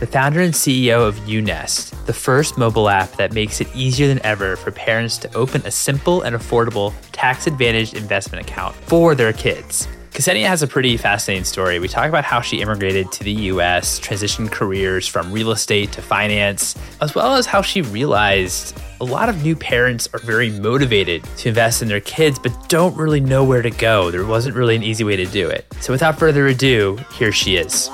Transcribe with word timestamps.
the 0.00 0.06
founder 0.06 0.40
and 0.40 0.52
CEO 0.52 1.08
of 1.08 1.18
UNest, 1.26 2.06
the 2.06 2.12
first 2.12 2.58
mobile 2.58 2.88
app 2.88 3.12
that 3.12 3.32
makes 3.32 3.60
it 3.60 3.68
easier 3.74 4.06
than 4.08 4.20
ever 4.24 4.56
for 4.56 4.70
parents 4.70 5.16
to 5.18 5.34
open 5.34 5.62
a 5.64 5.70
simple 5.70 6.22
and 6.22 6.36
affordable 6.36 6.92
tax 7.12 7.46
advantaged 7.46 7.94
investment 7.94 8.46
account 8.46 8.74
for 8.74 9.14
their 9.14 9.32
kids. 9.32 9.88
Ksenia 10.10 10.46
has 10.46 10.62
a 10.62 10.66
pretty 10.66 10.96
fascinating 10.96 11.44
story. 11.44 11.78
We 11.78 11.88
talk 11.88 12.08
about 12.08 12.24
how 12.24 12.40
she 12.40 12.62
immigrated 12.62 13.12
to 13.12 13.24
the 13.24 13.32
US, 13.32 14.00
transitioned 14.00 14.50
careers 14.50 15.06
from 15.06 15.30
real 15.30 15.50
estate 15.50 15.92
to 15.92 16.00
finance, 16.00 16.74
as 17.02 17.14
well 17.14 17.34
as 17.34 17.44
how 17.44 17.60
she 17.60 17.82
realized 17.82 18.78
a 19.00 19.04
lot 19.04 19.28
of 19.28 19.42
new 19.44 19.54
parents 19.54 20.08
are 20.14 20.18
very 20.20 20.50
motivated 20.50 21.22
to 21.36 21.50
invest 21.50 21.82
in 21.82 21.88
their 21.88 22.00
kids, 22.00 22.38
but 22.38 22.68
don't 22.68 22.96
really 22.96 23.20
know 23.20 23.44
where 23.44 23.60
to 23.60 23.70
go. 23.70 24.10
There 24.10 24.24
wasn't 24.24 24.56
really 24.56 24.74
an 24.74 24.82
easy 24.82 25.04
way 25.04 25.16
to 25.16 25.26
do 25.26 25.48
it. 25.50 25.66
So 25.80 25.92
without 25.92 26.18
further 26.18 26.46
ado, 26.46 26.98
here 27.12 27.32
she 27.32 27.56
is. 27.56 27.90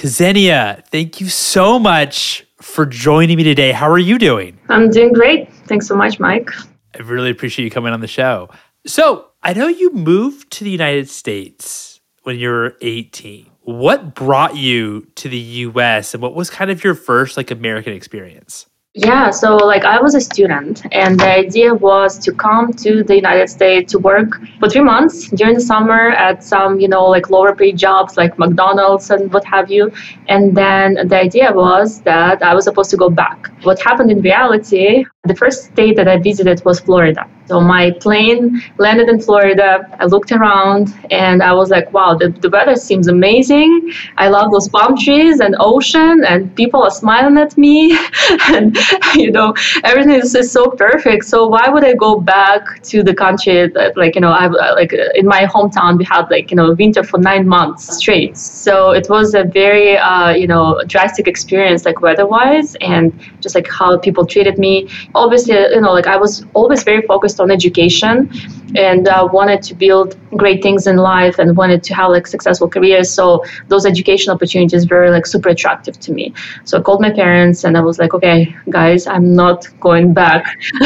Ksenia, 0.00 0.82
thank 0.86 1.20
you 1.20 1.28
so 1.28 1.78
much 1.78 2.46
for 2.62 2.86
joining 2.86 3.36
me 3.36 3.44
today. 3.44 3.70
How 3.70 3.90
are 3.90 3.98
you 3.98 4.18
doing? 4.18 4.58
I'm 4.70 4.88
doing 4.88 5.12
great. 5.12 5.52
Thanks 5.66 5.86
so 5.86 5.94
much, 5.94 6.18
Mike. 6.18 6.48
I 6.94 7.02
really 7.02 7.28
appreciate 7.28 7.66
you 7.66 7.70
coming 7.70 7.92
on 7.92 8.00
the 8.00 8.06
show. 8.06 8.48
So, 8.86 9.26
I 9.42 9.52
know 9.52 9.68
you 9.68 9.92
moved 9.92 10.52
to 10.52 10.64
the 10.64 10.70
United 10.70 11.10
States 11.10 12.00
when 12.22 12.38
you 12.38 12.48
were 12.48 12.78
18. 12.80 13.50
What 13.60 14.14
brought 14.14 14.56
you 14.56 15.06
to 15.16 15.28
the 15.28 15.36
US 15.36 16.14
and 16.14 16.22
what 16.22 16.34
was 16.34 16.48
kind 16.48 16.70
of 16.70 16.82
your 16.82 16.94
first 16.94 17.36
like 17.36 17.50
American 17.50 17.92
experience? 17.92 18.69
Yeah, 18.94 19.30
so 19.30 19.54
like 19.54 19.84
I 19.84 20.00
was 20.02 20.16
a 20.16 20.20
student, 20.20 20.82
and 20.90 21.18
the 21.20 21.30
idea 21.30 21.72
was 21.72 22.18
to 22.18 22.32
come 22.32 22.72
to 22.72 23.04
the 23.04 23.14
United 23.14 23.48
States 23.48 23.92
to 23.92 24.00
work 24.00 24.40
for 24.58 24.68
three 24.68 24.80
months 24.80 25.30
during 25.30 25.54
the 25.54 25.60
summer 25.60 26.10
at 26.10 26.42
some, 26.42 26.80
you 26.80 26.88
know, 26.88 27.04
like 27.04 27.30
lower 27.30 27.54
paid 27.54 27.78
jobs 27.78 28.16
like 28.16 28.36
McDonald's 28.36 29.08
and 29.10 29.32
what 29.32 29.44
have 29.44 29.70
you. 29.70 29.92
And 30.26 30.56
then 30.56 31.06
the 31.06 31.20
idea 31.20 31.52
was 31.52 32.00
that 32.00 32.42
I 32.42 32.52
was 32.52 32.64
supposed 32.64 32.90
to 32.90 32.96
go 32.96 33.08
back. 33.08 33.52
What 33.62 33.80
happened 33.80 34.10
in 34.10 34.22
reality, 34.22 35.04
the 35.24 35.34
first 35.34 35.64
state 35.64 35.96
that 35.96 36.08
I 36.08 36.16
visited 36.16 36.64
was 36.64 36.80
Florida. 36.80 37.28
So 37.44 37.60
my 37.60 37.90
plane 38.00 38.62
landed 38.78 39.08
in 39.10 39.20
Florida. 39.20 39.84
I 39.98 40.06
looked 40.06 40.32
around 40.32 40.94
and 41.10 41.42
I 41.42 41.52
was 41.52 41.68
like, 41.68 41.92
wow, 41.92 42.14
the, 42.14 42.28
the 42.28 42.48
weather 42.48 42.74
seems 42.76 43.08
amazing. 43.08 43.92
I 44.16 44.28
love 44.28 44.50
those 44.50 44.68
palm 44.68 44.96
trees 44.96 45.40
and 45.40 45.56
ocean 45.58 46.24
and 46.26 46.54
people 46.56 46.82
are 46.82 46.90
smiling 46.90 47.36
at 47.36 47.58
me 47.58 47.98
and 48.48 48.78
you 49.14 49.30
know, 49.30 49.52
everything 49.84 50.14
is, 50.14 50.34
is 50.34 50.50
so 50.50 50.70
perfect. 50.70 51.24
So 51.26 51.48
why 51.48 51.68
would 51.68 51.84
I 51.84 51.94
go 51.94 52.20
back 52.20 52.82
to 52.84 53.02
the 53.02 53.12
country 53.12 53.68
that 53.68 53.96
like, 53.98 54.14
you 54.14 54.22
know, 54.22 54.30
I 54.30 54.46
like 54.46 54.94
in 55.16 55.26
my 55.26 55.42
hometown 55.44 55.98
we 55.98 56.04
had 56.04 56.30
like, 56.30 56.50
you 56.50 56.56
know, 56.56 56.72
winter 56.72 57.02
for 57.02 57.18
nine 57.18 57.46
months 57.46 57.96
straight. 57.96 58.38
So 58.38 58.92
it 58.92 59.08
was 59.10 59.34
a 59.34 59.44
very 59.44 59.98
uh, 59.98 60.30
you 60.30 60.46
know, 60.46 60.80
drastic 60.86 61.26
experience 61.26 61.84
like 61.84 62.00
weather-wise 62.00 62.76
and 62.76 63.12
just 63.40 63.54
like 63.54 63.68
how 63.68 63.98
people 63.98 64.24
treated 64.24 64.56
me. 64.56 64.88
Obviously, 65.14 65.54
you 65.54 65.80
know, 65.80 65.92
like 65.92 66.06
I 66.06 66.16
was 66.16 66.44
always 66.54 66.82
very 66.82 67.02
focused 67.02 67.40
on 67.40 67.50
education 67.50 68.30
and 68.76 69.08
uh, 69.08 69.28
wanted 69.32 69.62
to 69.62 69.74
build 69.74 70.16
great 70.36 70.62
things 70.62 70.86
in 70.86 70.96
life 70.96 71.38
and 71.38 71.56
wanted 71.56 71.82
to 71.82 71.94
have 71.94 72.10
like 72.10 72.26
successful 72.26 72.68
careers 72.68 73.10
so 73.10 73.44
those 73.68 73.86
education 73.86 74.32
opportunities 74.32 74.88
were 74.88 75.10
like 75.10 75.26
super 75.26 75.48
attractive 75.48 75.98
to 75.98 76.12
me 76.12 76.32
so 76.64 76.78
i 76.78 76.80
called 76.80 77.00
my 77.00 77.10
parents 77.10 77.64
and 77.64 77.76
i 77.76 77.80
was 77.80 77.98
like 77.98 78.14
okay 78.14 78.54
guys 78.70 79.06
i'm 79.06 79.34
not 79.34 79.66
going 79.80 80.12
back 80.14 80.44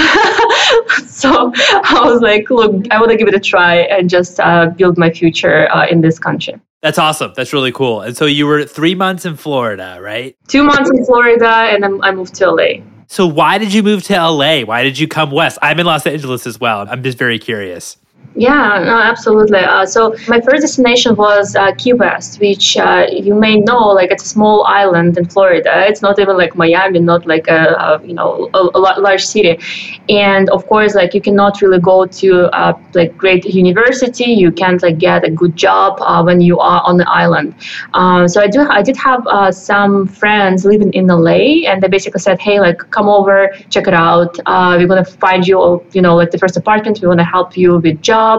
so 1.06 1.52
i 1.54 2.00
was 2.04 2.20
like 2.20 2.48
look 2.50 2.86
i 2.90 2.98
want 2.98 3.10
to 3.10 3.16
give 3.16 3.28
it 3.28 3.34
a 3.34 3.40
try 3.40 3.76
and 3.76 4.08
just 4.08 4.40
uh, 4.40 4.66
build 4.70 4.96
my 4.96 5.10
future 5.10 5.70
uh, 5.72 5.86
in 5.86 6.00
this 6.00 6.18
country 6.18 6.54
that's 6.82 6.98
awesome. 6.98 7.32
That's 7.34 7.54
really 7.54 7.72
cool. 7.72 8.02
And 8.02 8.14
so 8.14 8.26
you 8.26 8.46
were 8.46 8.64
three 8.64 8.94
months 8.94 9.24
in 9.24 9.36
Florida, 9.36 9.96
right? 10.02 10.36
Two 10.48 10.64
months 10.64 10.90
in 10.90 11.02
Florida, 11.06 11.48
and 11.48 11.82
then 11.82 11.98
I 12.02 12.12
moved 12.12 12.34
to 12.34 12.50
LA. 12.50 12.84
So 13.08 13.26
why 13.26 13.58
did 13.58 13.72
you 13.72 13.82
move 13.82 14.02
to 14.04 14.14
LA? 14.14 14.62
Why 14.62 14.82
did 14.82 14.98
you 14.98 15.08
come 15.08 15.30
west? 15.30 15.58
I'm 15.62 15.78
in 15.78 15.86
Los 15.86 16.06
Angeles 16.06 16.46
as 16.46 16.58
well. 16.58 16.86
I'm 16.88 17.02
just 17.02 17.18
very 17.18 17.38
curious. 17.38 17.96
Yeah, 18.36 18.82
no, 18.84 18.98
absolutely. 18.98 19.60
Uh, 19.60 19.86
so 19.86 20.16
my 20.26 20.40
first 20.40 20.62
destination 20.62 21.14
was 21.14 21.54
uh, 21.54 21.72
Key 21.78 21.92
West, 21.92 22.40
which 22.40 22.76
uh, 22.76 23.06
you 23.08 23.32
may 23.32 23.56
know, 23.56 23.86
like 23.90 24.10
it's 24.10 24.24
a 24.24 24.28
small 24.28 24.64
island 24.64 25.16
in 25.16 25.24
Florida. 25.26 25.86
It's 25.86 26.02
not 26.02 26.18
even 26.18 26.36
like 26.36 26.56
Miami, 26.56 26.98
not 26.98 27.26
like 27.26 27.46
a, 27.46 27.62
a 27.78 28.04
you 28.04 28.14
know 28.14 28.50
a, 28.52 28.58
a, 28.74 29.00
large 29.00 29.24
city. 29.24 29.60
And 30.08 30.50
of 30.50 30.66
course, 30.66 30.96
like 30.96 31.14
you 31.14 31.20
cannot 31.20 31.62
really 31.62 31.78
go 31.78 32.06
to 32.06 32.50
a 32.52 32.76
like 32.94 33.16
great 33.16 33.44
university. 33.44 34.32
You 34.32 34.50
can't 34.50 34.82
like 34.82 34.98
get 34.98 35.22
a 35.22 35.30
good 35.30 35.54
job 35.54 35.98
uh, 36.00 36.20
when 36.24 36.40
you 36.40 36.58
are 36.58 36.82
on 36.82 36.96
the 36.96 37.08
island. 37.08 37.54
Um, 37.94 38.26
so 38.26 38.40
I 38.40 38.48
do 38.48 38.62
I 38.62 38.82
did 38.82 38.96
have 38.96 39.24
uh, 39.28 39.52
some 39.52 40.08
friends 40.08 40.64
living 40.64 40.92
in 40.92 41.06
LA, 41.06 41.70
and 41.70 41.80
they 41.80 41.86
basically 41.86 42.20
said, 42.20 42.40
hey, 42.40 42.58
like 42.58 42.78
come 42.90 43.08
over, 43.08 43.54
check 43.70 43.86
it 43.86 43.94
out. 43.94 44.36
Uh, 44.46 44.74
we're 44.76 44.88
gonna 44.88 45.04
find 45.04 45.46
you, 45.46 45.84
you 45.92 46.02
know, 46.02 46.16
like 46.16 46.32
the 46.32 46.38
first 46.38 46.56
apartment. 46.56 47.00
We 47.00 47.06
want 47.06 47.20
to 47.20 47.24
help 47.24 47.56
you 47.56 47.78
with 47.78 48.02
job. 48.14 48.36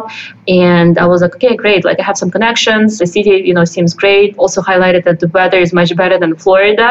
And 0.48 0.98
I 1.04 1.06
was 1.14 1.20
like, 1.24 1.36
okay, 1.38 1.56
great. 1.64 1.82
Like 1.90 2.00
I 2.00 2.04
have 2.10 2.18
some 2.24 2.32
connections. 2.38 2.98
The 3.02 3.08
city, 3.16 3.32
you 3.50 3.54
know, 3.58 3.66
seems 3.76 3.94
great. 4.04 4.38
Also 4.38 4.62
highlighted 4.62 5.04
that 5.08 5.20
the 5.20 5.30
weather 5.38 5.60
is 5.66 5.72
much 5.80 5.92
better 6.02 6.18
than 6.24 6.32
Florida. 6.44 6.90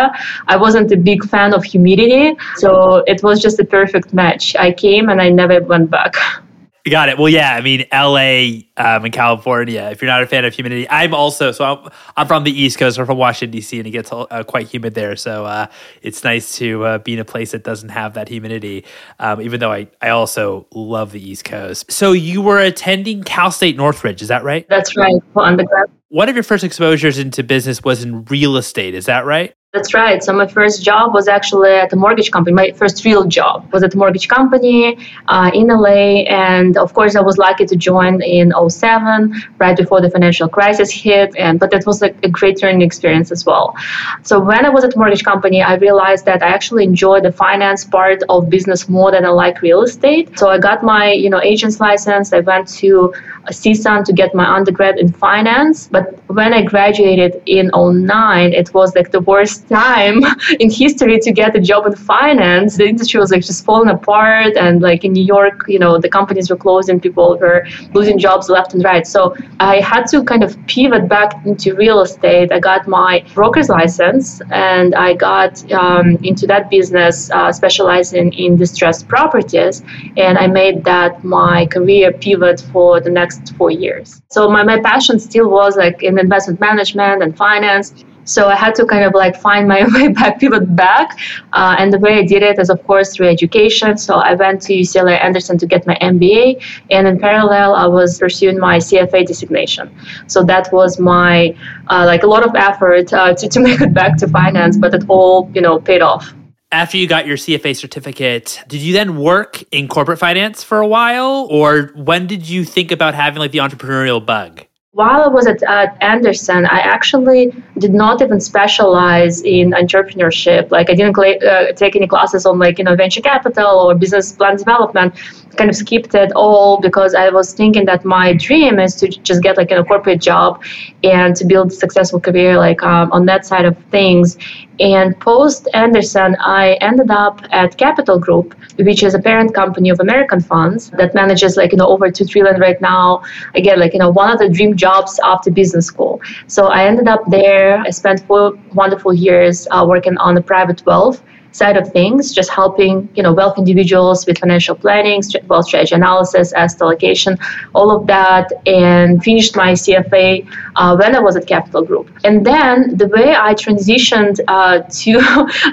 I 0.55 0.57
wasn't 0.65 0.93
a 0.93 0.99
big 1.11 1.21
fan 1.33 1.51
of 1.59 1.63
humidity. 1.75 2.27
So 2.57 2.71
it 3.13 3.23
was 3.27 3.37
just 3.47 3.57
a 3.65 3.67
perfect 3.79 4.09
match. 4.23 4.45
I 4.57 4.73
came 4.85 5.09
and 5.09 5.19
I 5.27 5.29
never 5.41 5.61
went 5.75 5.91
back. 5.91 6.15
Got 6.91 7.09
it. 7.09 7.17
Well, 7.17 7.31
yeah. 7.31 7.55
I 7.55 7.63
mean, 7.63 7.87
L.A. 7.93 8.69
Um, 8.77 9.07
in 9.07 9.13
California. 9.13 9.89
If 9.91 10.03
you're 10.03 10.11
not 10.11 10.23
a 10.23 10.27
fan 10.27 10.45
of 10.45 10.53
humidity, 10.53 10.87
I'm 10.91 11.15
also 11.15 11.51
so 11.51 11.65
I'm, 11.65 11.91
I'm 12.15 12.27
from 12.27 12.45
the 12.45 12.51
East 12.51 12.79
Coast. 12.79 12.99
I'm 12.99 13.07
from 13.07 13.17
Washington 13.17 13.53
D.C. 13.53 13.79
and 13.79 13.87
it 13.87 13.91
gets 13.91 14.13
uh, 14.13 14.45
quite 14.47 14.69
humid 14.69 14.95
there. 14.95 15.17
So 15.17 15.47
uh, 15.47 15.69
it's 16.03 16.25
nice 16.25 16.57
to 16.59 16.85
uh, 16.85 16.99
be 16.99 17.15
in 17.15 17.21
a 17.21 17.25
place 17.25 17.53
that 17.53 17.65
doesn't 17.65 17.89
have 17.89 18.13
that 18.15 18.29
humidity. 18.29 18.85
Um, 19.19 19.41
even 19.41 19.61
though 19.61 19.73
I 19.73 19.89
I 20.03 20.11
also 20.11 20.67
love 20.75 21.13
the 21.13 21.27
East 21.27 21.45
Coast. 21.45 21.91
So 21.91 22.13
you 22.13 22.43
were 22.43 22.59
attending 22.59 23.23
Cal 23.23 23.51
State 23.51 23.79
Northridge, 23.79 24.21
is 24.21 24.29
that 24.29 24.45
right? 24.45 24.69
That's 24.69 24.95
right. 24.95 25.15
Undergrad. 25.37 25.91
One 26.09 26.29
of 26.29 26.37
your 26.37 26.45
first 26.45 26.65
exposures 26.65 27.19
into 27.19 27.43
business 27.43 27.83
was 27.83 28.05
in 28.05 28.27
real 28.27 28.59
estate. 28.59 28.95
Is 28.95 29.07
that 29.07 29.25
right? 29.25 29.55
That's 29.75 29.93
right. 29.93 30.23
So 30.23 30.33
my 30.33 30.47
first 30.47 30.85
job 30.85 31.15
was 31.15 31.27
actually 31.27 31.71
at 31.73 31.93
a 31.93 31.97
mortgage 31.97 32.31
company. 32.31 32.55
My 32.55 32.71
first 32.71 33.05
real 33.05 33.25
job 33.25 33.69
was 33.73 33.83
at 33.83 33.93
a 33.93 33.97
mortgage 33.99 34.29
company 34.29 34.97
uh, 35.27 35.51
in 35.53 35.67
LA, 35.67 36.23
and 36.31 36.77
of 36.77 36.95
course 36.95 37.17
I 37.17 37.21
was 37.23 37.39
lucky 37.39 37.67
to 37.67 37.75
join 37.75 38.23
in 38.23 38.53
07, 38.69 39.35
right 39.59 39.77
before 39.77 40.01
the 40.01 40.09
financial 40.09 40.49
crisis 40.49 40.93
hit. 40.93 41.35
And 41.37 41.59
but 41.59 41.73
that 41.73 41.87
was 41.87 42.01
a 42.03 42.11
great 42.29 42.63
learning 42.63 42.83
experience 42.83 43.33
as 43.33 43.45
well. 43.45 43.75
So 44.23 44.39
when 44.39 44.65
I 44.65 44.69
was 44.71 44.85
at 44.85 44.97
mortgage 44.97 45.25
company, 45.25 45.61
I 45.61 45.75
realized 45.75 46.25
that 46.27 46.41
I 46.45 46.47
actually 46.51 46.85
enjoy 46.85 47.21
the 47.21 47.33
finance 47.33 47.85
part 47.85 48.23
of 48.29 48.49
business 48.49 48.89
more 48.89 49.11
than 49.11 49.25
I 49.25 49.31
like 49.31 49.61
real 49.61 49.83
estate. 49.83 50.39
So 50.39 50.51
I 50.51 50.59
got 50.59 50.85
my 50.85 51.11
you 51.11 51.29
know 51.29 51.43
agent's 51.43 51.81
license. 51.81 52.33
I 52.33 52.39
went 52.41 52.69
to 52.79 53.13
CSUN 53.51 54.05
to 54.05 54.13
get 54.13 54.35
my 54.35 54.47
undergrad 54.57 54.99
in 54.99 55.13
finance. 55.13 55.89
But 55.89 56.19
when 56.29 56.53
I 56.53 56.63
graduated 56.63 57.43
in 57.47 57.71
09, 57.75 58.53
it 58.53 58.73
was 58.75 58.95
like 58.95 59.11
the 59.11 59.21
worst 59.21 59.69
time 59.69 60.23
in 60.61 60.71
history 60.71 61.19
to 61.21 61.33
get 61.33 61.55
a 61.57 61.61
job 61.61 61.87
in 61.87 61.95
finance. 61.95 62.77
The 62.77 62.87
industry 62.87 63.21
was 63.21 63.31
like 63.31 63.43
just 63.43 63.65
falling 63.65 63.91
apart. 63.91 64.57
And 64.57 64.83
like 64.83 65.05
in 65.05 65.13
New 65.13 65.25
York, 65.25 65.65
you 65.69 65.79
know, 65.79 65.99
the 65.99 66.09
companies 66.09 66.51
were 66.51 66.57
closing, 66.57 67.01
people 67.01 67.39
were 67.39 67.67
losing 67.93 68.19
jobs 68.19 68.49
left 68.49 68.75
and 68.75 68.83
right. 68.85 69.07
So 69.07 69.37
I 69.61 69.81
had 69.81 70.07
to 70.09 70.25
kind 70.25 70.43
of 70.43 70.57
pivot 70.67 71.09
back 71.09 71.45
into 71.47 71.75
real 71.75 72.01
estate. 72.01 72.53
I 72.53 72.61
got 72.61 72.89
my 72.89 73.25
broker's 73.35 73.69
license 73.69 74.41
and 74.51 74.95
I 74.95 75.15
got 75.15 75.71
um, 75.73 76.17
into 76.23 76.47
that 76.47 76.71
business, 76.71 77.31
uh, 77.31 77.53
specializing 77.53 78.33
in 78.33 78.57
distressed 78.57 79.09
properties. 79.09 79.83
And 80.17 80.39
I 80.39 80.47
made 80.47 80.85
that 80.85 81.25
my 81.25 81.67
career 81.67 82.13
pivot 82.13 82.61
for 82.73 83.01
the 83.01 83.11
next 83.11 83.34
next 83.35 83.57
four 83.57 83.71
years. 83.71 84.23
So 84.31 84.49
my, 84.49 84.63
my 84.63 84.81
passion 84.81 85.19
still 85.19 85.49
was 85.49 85.77
like 85.77 86.03
in 86.03 86.19
investment 86.19 86.61
management 86.61 87.23
and 87.23 87.37
finance. 87.37 88.05
So 88.27 88.49
I 88.49 88.57
had 88.57 88.75
to 88.77 88.87
kind 88.87 89.05
of 89.05 89.13
like 89.13 89.37
find 89.37 89.69
my 89.69 89.87
way 89.95 90.09
back, 90.09 90.41
pivot 90.41 90.75
back. 90.75 91.19
Uh, 91.53 91.77
and 91.79 91.93
the 91.93 91.99
way 91.99 92.19
I 92.19 92.23
did 92.23 92.43
it 92.43 92.59
is, 92.59 92.71
of 92.71 92.83
course, 92.85 93.15
through 93.15 93.29
education. 93.29 93.99
So 93.99 94.15
I 94.15 94.35
went 94.35 94.63
to 94.63 94.73
UCLA 94.73 95.23
Anderson 95.23 95.59
to 95.59 95.67
get 95.67 95.87
my 95.87 95.97
MBA. 95.97 96.63
And 96.91 97.07
in 97.07 97.19
parallel, 97.19 97.75
I 97.75 97.87
was 97.87 98.19
pursuing 98.19 98.59
my 98.59 98.79
CFA 98.79 99.27
designation. 99.27 99.95
So 100.27 100.43
that 100.45 100.73
was 100.73 100.99
my, 100.99 101.55
uh, 101.89 102.05
like 102.07 102.23
a 102.23 102.27
lot 102.27 102.47
of 102.47 102.55
effort 102.55 103.13
uh, 103.13 103.35
to, 103.35 103.49
to 103.49 103.61
make 103.67 103.83
it 103.83 103.93
back 103.93 104.17
to 104.19 104.29
finance, 104.29 104.79
but 104.79 104.95
it 104.95 105.05
all, 105.09 105.51
you 105.55 105.61
know, 105.61 105.79
paid 105.79 106.01
off. 106.01 106.35
After 106.75 106.97
you 106.97 107.07
got 107.07 107.25
your 107.25 107.37
CFA 107.37 107.77
certificate, 107.77 108.61
did 108.67 108.81
you 108.81 108.93
then 108.93 109.17
work 109.17 109.63
in 109.71 109.87
corporate 109.87 110.19
finance 110.19 110.65
for 110.65 110.79
a 110.79 110.87
while? 110.89 111.47
Or 111.49 111.93
when 111.95 112.27
did 112.27 112.49
you 112.49 112.65
think 112.65 112.91
about 112.91 113.15
having 113.15 113.39
like 113.39 113.53
the 113.53 113.59
entrepreneurial 113.59 114.27
bug? 114.27 114.65
While 114.91 115.23
I 115.23 115.29
was 115.29 115.47
at, 115.47 115.63
at 115.63 115.97
Anderson, 116.01 116.67
I 116.67 116.81
actually 116.81 117.53
did 117.79 117.95
not 117.95 118.21
even 118.23 118.41
specialize 118.41 119.43
in 119.43 119.71
entrepreneurship. 119.71 120.73
Like 120.73 120.91
I 120.91 120.95
didn't 120.95 121.17
uh, 121.17 121.73
take 121.75 121.95
any 121.95 122.09
classes 122.09 122.45
on 122.45 122.59
like 122.59 122.79
you 122.79 122.85
know 122.85 122.97
venture 122.97 123.21
capital 123.21 123.67
or 123.67 123.95
business 123.95 124.33
plan 124.33 124.57
development. 124.57 125.15
Kind 125.57 125.71
of 125.71 125.77
skipped 125.77 126.15
it 126.17 126.33
all 126.33 126.81
because 126.81 127.15
I 127.15 127.31
was 127.31 127.53
thinking 127.53 127.85
that 127.87 128.05
my 128.05 128.33
dream 128.33 128.81
is 128.81 128.97
to 128.97 129.09
just 129.09 129.43
get 129.45 129.57
like 129.57 129.71
a 129.71 129.85
corporate 129.85 130.21
job 130.21 130.61
and 131.05 131.37
to 131.37 131.45
build 131.45 131.71
a 131.71 131.75
successful 131.75 132.21
career 132.21 132.57
like 132.57 132.83
um, 132.83 133.13
on 133.13 133.27
that 133.27 133.47
side 133.47 133.65
of 133.65 133.77
things. 133.93 134.37
And 134.81 135.19
post 135.21 135.69
Anderson, 135.75 136.37
I 136.41 136.75
ended 136.81 137.11
up 137.11 137.41
at 137.51 137.77
Capital 137.77 138.19
Group, 138.19 138.55
which 138.79 139.03
is 139.03 139.15
a 139.15 139.19
parent 139.19 139.55
company 139.55 139.89
of 139.91 140.01
American 140.01 140.41
Funds 140.41 140.91
that 140.91 141.15
manages 141.15 141.57
like 141.57 141.73
you 141.73 141.79
know 141.79 141.87
over 141.87 142.11
two 142.11 142.25
trillion 142.25 142.61
right 142.61 142.81
now. 142.81 143.23
Again, 143.55 143.79
like 143.79 143.93
you 143.93 144.01
know 144.01 144.11
one 144.11 144.31
of 144.31 144.39
the 144.39 144.49
dream 144.49 144.77
jobs 144.77 145.21
after 145.25 145.51
business 145.51 145.87
school. 145.87 146.21
So 146.49 146.67
I 146.67 146.85
ended 146.87 147.09
up 147.09 147.23
there. 147.31 147.79
I 147.79 147.91
spent 147.91 148.27
four 148.27 148.53
wonderful 148.75 149.15
years 149.15 149.67
uh, 149.71 149.85
working 149.89 150.17
on 150.19 150.35
the 150.35 150.43
private 150.43 150.85
wealth 150.87 151.23
side 151.55 151.77
of 151.77 151.91
things, 151.93 152.33
just 152.33 152.51
helping 152.51 153.09
you 153.15 153.23
know 153.23 153.33
wealth 153.33 153.57
individuals 153.59 154.27
with 154.27 154.39
financial 154.39 154.75
planning, 154.75 155.23
wealth 155.47 155.67
strategy 155.67 155.95
analysis, 155.95 156.53
asset 156.53 156.83
allocation, 156.83 157.39
all 157.75 157.91
of 157.91 158.07
that, 158.07 158.53
and 158.67 159.23
finished 159.23 159.57
my 159.57 159.73
CFA 159.73 160.47
uh, 160.77 160.97
when 160.97 161.15
I 161.15 161.21
was 161.21 161.37
at 161.37 161.47
Capital 161.47 161.83
Group. 161.83 162.11
And 162.25 162.45
then 162.45 162.97
the 162.97 163.07
way 163.09 163.35
I 163.35 163.55
transitioned 163.55 164.41
uh, 164.49 164.79
to 165.03 165.13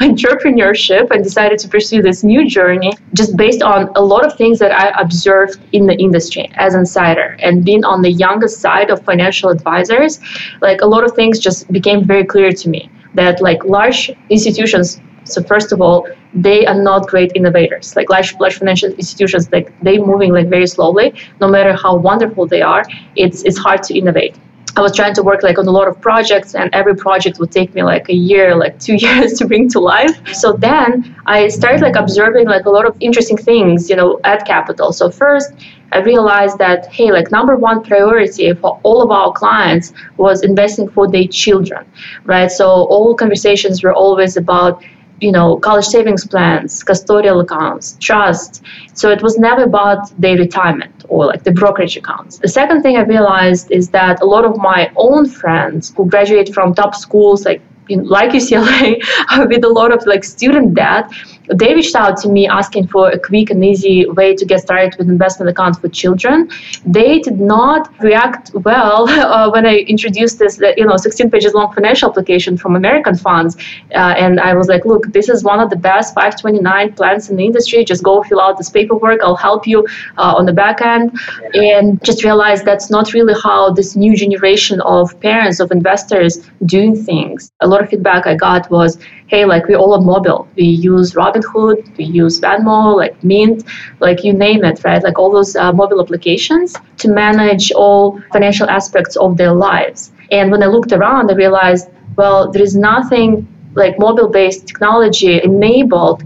entrepreneurship 0.08 1.10
and 1.12 1.24
decided 1.24 1.60
to 1.60 1.68
pursue 1.68 2.02
this 2.02 2.24
new 2.24 2.48
journey, 2.48 2.94
just 3.14 3.36
based 3.36 3.62
on 3.62 3.90
a 3.96 4.02
lot 4.02 4.26
of 4.26 4.38
things 4.38 4.60
that 4.60 4.72
I 4.72 4.90
observed 5.02 5.60
in 5.72 5.88
the 5.88 5.98
industry 5.98 6.52
as 6.56 6.76
insider 6.76 7.38
and 7.40 7.66
being 7.66 7.84
on 7.84 8.02
the 8.02 8.12
youngest 8.12 8.62
side 8.62 8.90
of 8.92 9.04
financial 9.04 9.50
advisors, 9.50 10.20
like 10.62 10.82
a 10.82 10.86
lot 10.86 11.04
of 11.04 11.14
things 11.16 11.40
just 11.40 11.72
became 11.72 12.06
very 12.06 12.26
clear 12.26 12.52
to 12.52 12.70
me 12.70 12.90
that 13.14 13.42
like 13.42 13.64
large 13.66 14.12
institutions 14.30 15.02
so 15.24 15.42
first 15.44 15.72
of 15.72 15.82
all, 15.82 16.08
they 16.34 16.66
are 16.66 16.82
not 16.82 17.08
great 17.08 17.32
innovators. 17.36 17.96
Like 17.96 18.10
large, 18.10 18.34
large 18.40 18.58
financial 18.58 18.92
institutions, 18.92 19.52
like 19.52 19.74
they 19.82 19.98
moving 19.98 20.34
like 20.34 20.48
very 20.48 20.68
slowly. 20.68 21.14
No 21.40 21.48
matter 21.48 21.74
how 21.74 21.96
wonderful 21.96 22.48
they 22.48 22.62
are, 22.62 22.84
it's 23.16 23.44
it's 23.44 23.58
hard 23.58 23.84
to 23.84 23.98
innovate. 23.98 24.36
I 24.78 24.82
was 24.82 24.96
trying 24.96 25.14
to 25.16 25.24
work 25.24 25.44
like 25.44 25.58
on 25.60 25.68
a 25.68 25.72
lot 25.72 25.90
of 25.90 26.00
projects, 26.00 26.56
and 26.56 26.74
every 26.74 26.96
project 26.96 27.40
would 27.40 27.52
take 27.52 27.74
me 27.74 27.84
like 27.84 28.08
a 28.08 28.14
year, 28.14 28.56
like 28.56 28.80
two 28.80 28.96
years 29.06 29.34
to 29.34 29.46
bring 29.46 29.68
to 29.70 29.80
life. 29.80 30.16
So 30.34 30.54
then 30.54 31.16
I 31.26 31.50
started 31.50 31.82
like 31.82 31.98
observing 31.98 32.48
like 32.48 32.66
a 32.66 32.70
lot 32.70 32.86
of 32.86 32.96
interesting 33.02 33.38
things, 33.38 33.90
you 33.90 33.98
know, 33.98 34.20
at 34.24 34.46
Capital. 34.48 34.94
So 34.94 35.10
first, 35.10 35.52
I 35.92 36.00
realized 36.00 36.58
that 36.60 36.86
hey, 36.88 37.12
like 37.12 37.32
number 37.32 37.58
one 37.58 37.84
priority 37.84 38.54
for 38.54 38.80
all 38.84 39.02
of 39.02 39.12
our 39.12 39.34
clients 39.34 39.92
was 40.16 40.42
investing 40.42 40.88
for 40.90 41.12
their 41.12 41.28
children, 41.28 41.86
right? 42.24 42.50
So 42.50 42.66
all 42.66 43.14
conversations 43.14 43.84
were 43.84 43.94
always 43.94 44.38
about 44.38 44.82
you 45.22 45.32
know, 45.32 45.58
college 45.58 45.86
savings 45.86 46.26
plans, 46.26 46.84
custodial 46.84 47.42
accounts, 47.42 47.96
trust. 48.00 48.64
So 48.94 49.10
it 49.10 49.22
was 49.22 49.38
never 49.38 49.64
about 49.64 50.10
their 50.20 50.36
retirement 50.36 51.06
or 51.08 51.26
like 51.28 51.44
the 51.44 51.52
brokerage 51.52 51.96
accounts. 51.96 52.40
The 52.40 52.48
second 52.48 52.82
thing 52.82 52.98
I 52.98 53.04
realized 53.04 53.72
is 53.72 53.90
that 53.92 54.22
a 54.22 54.26
lot 54.26 54.44
of 54.44 54.58
my 54.58 54.92
own 54.96 55.30
friends 55.30 55.94
who 55.96 56.10
graduate 56.10 56.54
from 56.54 56.74
top 56.74 56.96
schools 56.96 57.46
like 57.46 57.62
like 57.90 58.32
UCLA 58.32 59.02
with 59.50 59.64
a 59.64 59.70
lot 59.70 59.92
of 59.92 60.06
like 60.06 60.24
student 60.24 60.74
debt 60.76 61.12
they 61.48 61.74
reached 61.74 61.96
out 61.96 62.18
to 62.18 62.30
me 62.30 62.48
asking 62.48 62.88
for 62.88 63.10
a 63.10 63.20
quick 63.20 63.50
and 63.50 63.64
easy 63.64 64.06
way 64.08 64.36
to 64.36 64.46
get 64.46 64.62
started 64.62 64.96
with 64.98 65.10
investment 65.10 65.50
accounts 65.50 65.80
for 65.80 65.90
children. 65.90 66.50
They 66.86 67.20
did 67.20 67.40
not 67.40 67.94
react 68.02 68.52
well 68.54 69.10
uh, 69.10 69.50
when 69.50 69.66
I 69.66 69.78
introduced 69.80 70.40
this, 70.40 70.60
you 70.78 70.86
know, 70.86 70.98
16 70.98 71.30
pages 71.32 71.54
long 71.54 71.74
financial 71.74 72.10
application 72.10 72.58
from 72.58 72.76
American 72.76 73.16
funds. 73.16 73.56
Uh, 73.94 74.14
and 74.18 74.40
I 74.40 74.54
was 74.54 74.68
like, 74.68 74.86
look, 74.86 75.12
this 75.12 75.30
is 75.30 75.44
one 75.44 75.60
of 75.60 75.70
the 75.70 75.76
best 75.76 76.14
529 76.14 76.94
plans 76.94 77.30
in 77.30 77.36
the 77.36 77.46
industry. 77.46 77.84
Just 77.84 78.04
go 78.04 78.24
fill 78.24 78.42
out 78.42 78.58
this 78.58 78.70
paperwork. 78.70 79.22
I'll 79.22 79.36
help 79.36 79.68
you 79.68 79.86
uh, 80.18 80.36
on 80.38 80.46
the 80.46 80.54
back 80.54 80.82
end. 80.82 81.18
And 81.54 82.04
just 82.04 82.24
realize 82.24 82.64
that's 82.64 82.90
not 82.90 83.14
really 83.14 83.34
how 83.42 83.72
this 83.72 83.96
new 83.96 84.16
generation 84.16 84.82
of 84.82 85.20
parents, 85.20 85.60
of 85.60 85.72
investors 85.72 86.50
do 86.66 86.96
things. 86.96 87.52
A 87.62 87.68
lot 87.68 87.82
of 87.82 87.90
feedback 87.90 88.28
I 88.28 88.36
got 88.36 88.70
was, 88.70 88.98
hey, 89.32 89.46
like 89.46 89.66
we 89.68 89.76
all 89.76 89.94
on 89.94 90.06
mobile. 90.06 90.46
We 90.58 90.66
use 90.66 91.14
Robinhood, 91.14 91.98
we 91.98 92.04
use 92.04 92.42
Venmo, 92.42 92.98
like 92.98 93.16
Mint, 93.24 93.64
like 94.02 94.26
you 94.26 94.34
name 94.34 94.66
it, 94.66 94.84
right? 94.84 95.02
Like 95.02 95.18
all 95.18 95.32
those 95.32 95.56
uh, 95.56 95.72
mobile 95.72 96.02
applications 96.02 96.76
to 96.98 97.08
manage 97.10 97.72
all 97.72 98.22
financial 98.34 98.70
aspects 98.70 99.16
of 99.16 99.38
their 99.38 99.54
lives. 99.54 100.12
And 100.32 100.52
when 100.52 100.62
I 100.62 100.68
looked 100.68 100.92
around, 100.92 101.32
I 101.32 101.36
realized, 101.36 101.90
well, 102.18 102.52
there 102.52 102.62
is 102.62 102.76
nothing 102.76 103.48
like 103.74 103.98
mobile-based 103.98 104.68
technology 104.68 105.42
enabled 105.42 106.24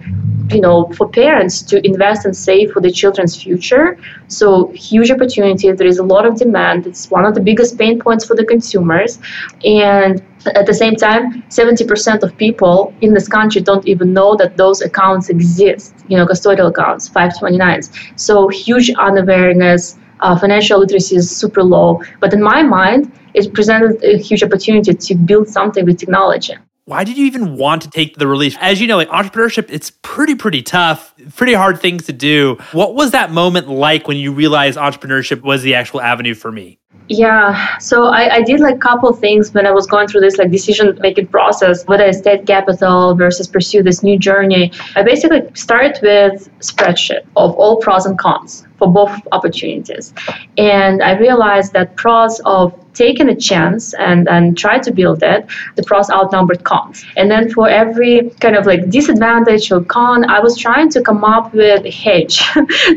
you 0.51 0.61
know 0.61 0.89
for 0.97 1.07
parents 1.09 1.61
to 1.63 1.75
invest 1.85 2.25
and 2.25 2.35
save 2.35 2.71
for 2.71 2.79
the 2.79 2.91
children's 2.91 3.35
future 3.41 3.97
so 4.27 4.67
huge 4.73 5.09
opportunity 5.09 5.71
there 5.71 5.87
is 5.87 5.97
a 5.97 6.03
lot 6.03 6.23
of 6.25 6.37
demand 6.37 6.85
it's 6.85 7.09
one 7.09 7.25
of 7.25 7.33
the 7.33 7.41
biggest 7.41 7.77
pain 7.79 7.99
points 7.99 8.23
for 8.25 8.35
the 8.35 8.45
consumers 8.45 9.17
and 9.63 10.21
at 10.47 10.65
the 10.65 10.73
same 10.73 10.95
time 10.95 11.41
70% 11.43 12.23
of 12.23 12.37
people 12.37 12.93
in 13.01 13.13
this 13.13 13.27
country 13.27 13.61
don't 13.61 13.87
even 13.87 14.13
know 14.13 14.35
that 14.35 14.57
those 14.57 14.81
accounts 14.81 15.29
exist 15.29 15.95
you 16.07 16.17
know 16.17 16.25
custodial 16.25 16.69
accounts 16.69 17.09
529s 17.09 17.89
so 18.19 18.47
huge 18.47 18.89
unawareness 18.91 19.97
uh, 20.21 20.37
financial 20.37 20.79
literacy 20.79 21.15
is 21.15 21.35
super 21.35 21.63
low 21.63 22.01
but 22.19 22.33
in 22.33 22.41
my 22.41 22.61
mind 22.63 23.11
it 23.33 23.53
presented 23.53 24.01
a 24.03 24.17
huge 24.17 24.43
opportunity 24.43 24.93
to 24.93 25.15
build 25.15 25.47
something 25.47 25.85
with 25.85 25.97
technology 25.97 26.55
why 26.87 27.03
did 27.03 27.17
you 27.17 27.25
even 27.25 27.57
want 27.57 27.81
to 27.81 27.89
take 27.89 28.15
the 28.17 28.27
release? 28.27 28.55
As 28.61 28.79
you 28.79 28.85
know, 28.85 28.97
like 28.97 29.09
entrepreneurship, 29.09 29.71
it's 29.71 29.89
pretty, 30.03 30.35
pretty 30.35 30.61
tough, 30.61 31.15
pretty 31.35 31.53
hard 31.53 31.81
things 31.81 32.05
to 32.05 32.13
do. 32.13 32.59
What 32.73 32.93
was 32.93 33.09
that 33.09 33.31
moment 33.31 33.67
like 33.67 34.07
when 34.07 34.17
you 34.17 34.31
realized 34.31 34.77
entrepreneurship 34.77 35.41
was 35.41 35.63
the 35.63 35.73
actual 35.73 35.99
avenue 35.99 36.35
for 36.35 36.51
me? 36.51 36.77
Yeah, 37.07 37.77
so 37.77 38.05
I, 38.05 38.35
I 38.35 38.41
did 38.41 38.59
like 38.59 38.75
a 38.75 38.79
couple 38.79 39.13
things 39.13 39.53
when 39.53 39.67
I 39.67 39.71
was 39.71 39.85
going 39.85 40.07
through 40.07 40.21
this 40.21 40.37
like 40.37 40.49
decision 40.49 40.97
making 41.01 41.27
process, 41.27 41.85
whether 41.85 42.03
I 42.03 42.07
at 42.07 42.47
capital 42.47 43.13
versus 43.13 43.47
pursue 43.47 43.83
this 43.83 44.01
new 44.01 44.17
journey. 44.17 44.71
I 44.95 45.03
basically 45.03 45.41
started 45.53 45.99
with 46.01 46.49
spreadsheet 46.59 47.23
of 47.35 47.53
all 47.55 47.77
pros 47.77 48.07
and 48.07 48.17
cons 48.17 48.65
for 48.77 48.91
both 48.91 49.11
opportunities. 49.31 50.13
And 50.57 51.03
I 51.03 51.17
realized 51.17 51.73
that 51.73 51.95
pros 51.95 52.41
of 52.45 52.73
taking 52.95 53.29
a 53.29 53.35
chance 53.35 53.93
and, 53.95 54.27
and 54.27 54.57
try 54.57 54.79
to 54.79 54.91
build 54.91 55.21
it, 55.21 55.45
the 55.75 55.83
pros 55.83 56.09
outnumbered 56.09 56.63
cons. 56.63 57.05
And 57.17 57.29
then 57.29 57.51
for 57.51 57.69
every 57.69 58.29
kind 58.39 58.55
of 58.55 58.65
like 58.65 58.89
disadvantage 58.89 59.71
or 59.71 59.83
con, 59.83 60.29
I 60.29 60.39
was 60.39 60.57
trying 60.57 60.89
to 60.89 61.01
come 61.01 61.23
up 61.23 61.53
with 61.53 61.85
a 61.85 61.91
hedge. 62.05 62.41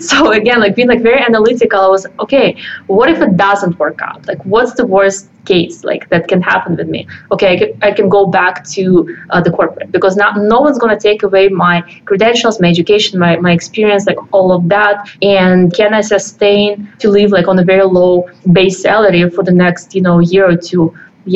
so 0.01 0.33
again, 0.33 0.61
like 0.61 0.75
being 0.75 0.89
like 0.89 1.03
very 1.03 1.21
analytical, 1.21 1.81
I 1.81 1.89
was 1.89 2.07
okay, 2.21 2.57
what 2.87 3.11
if 3.11 3.21
it 3.21 3.37
doesn't 3.37 3.79
work 3.79 4.01
out? 4.03 4.27
Like 4.27 4.45
what's 4.45 4.75
the 4.75 4.87
worst 4.87 5.29
case 5.51 5.85
like 5.85 6.09
that 6.11 6.29
can 6.29 6.41
happen 6.43 6.77
with 6.77 6.89
me. 6.89 7.07
Okay 7.33 7.49
i 7.55 7.57
can, 7.61 7.71
I 7.89 7.91
can 7.99 8.09
go 8.09 8.23
back 8.27 8.65
to 8.77 8.83
uh, 9.31 9.41
the 9.41 9.51
corporate 9.51 9.91
because 9.97 10.17
now 10.17 10.31
no 10.55 10.61
one's 10.61 10.79
going 10.79 10.95
to 10.97 11.03
take 11.09 11.23
away 11.23 11.49
my 11.49 11.77
credentials 12.05 12.61
my 12.61 12.69
education 12.69 13.19
my, 13.19 13.37
my 13.37 13.53
experience 13.53 14.07
like 14.07 14.21
all 14.33 14.53
of 14.53 14.69
that. 14.69 15.09
And 15.23 15.75
can 15.81 15.95
i 15.95 16.03
sustain 16.15 16.91
to 16.99 17.11
live 17.19 17.31
like 17.39 17.49
on 17.49 17.59
a 17.59 17.65
very 17.65 17.87
low 17.99 18.29
base 18.53 18.81
salary 18.89 19.29
for 19.31 19.43
the 19.49 19.57
next 19.65 19.95
you 19.95 20.03
know 20.03 20.19
year 20.19 20.49
or 20.53 20.57
two? 20.57 20.85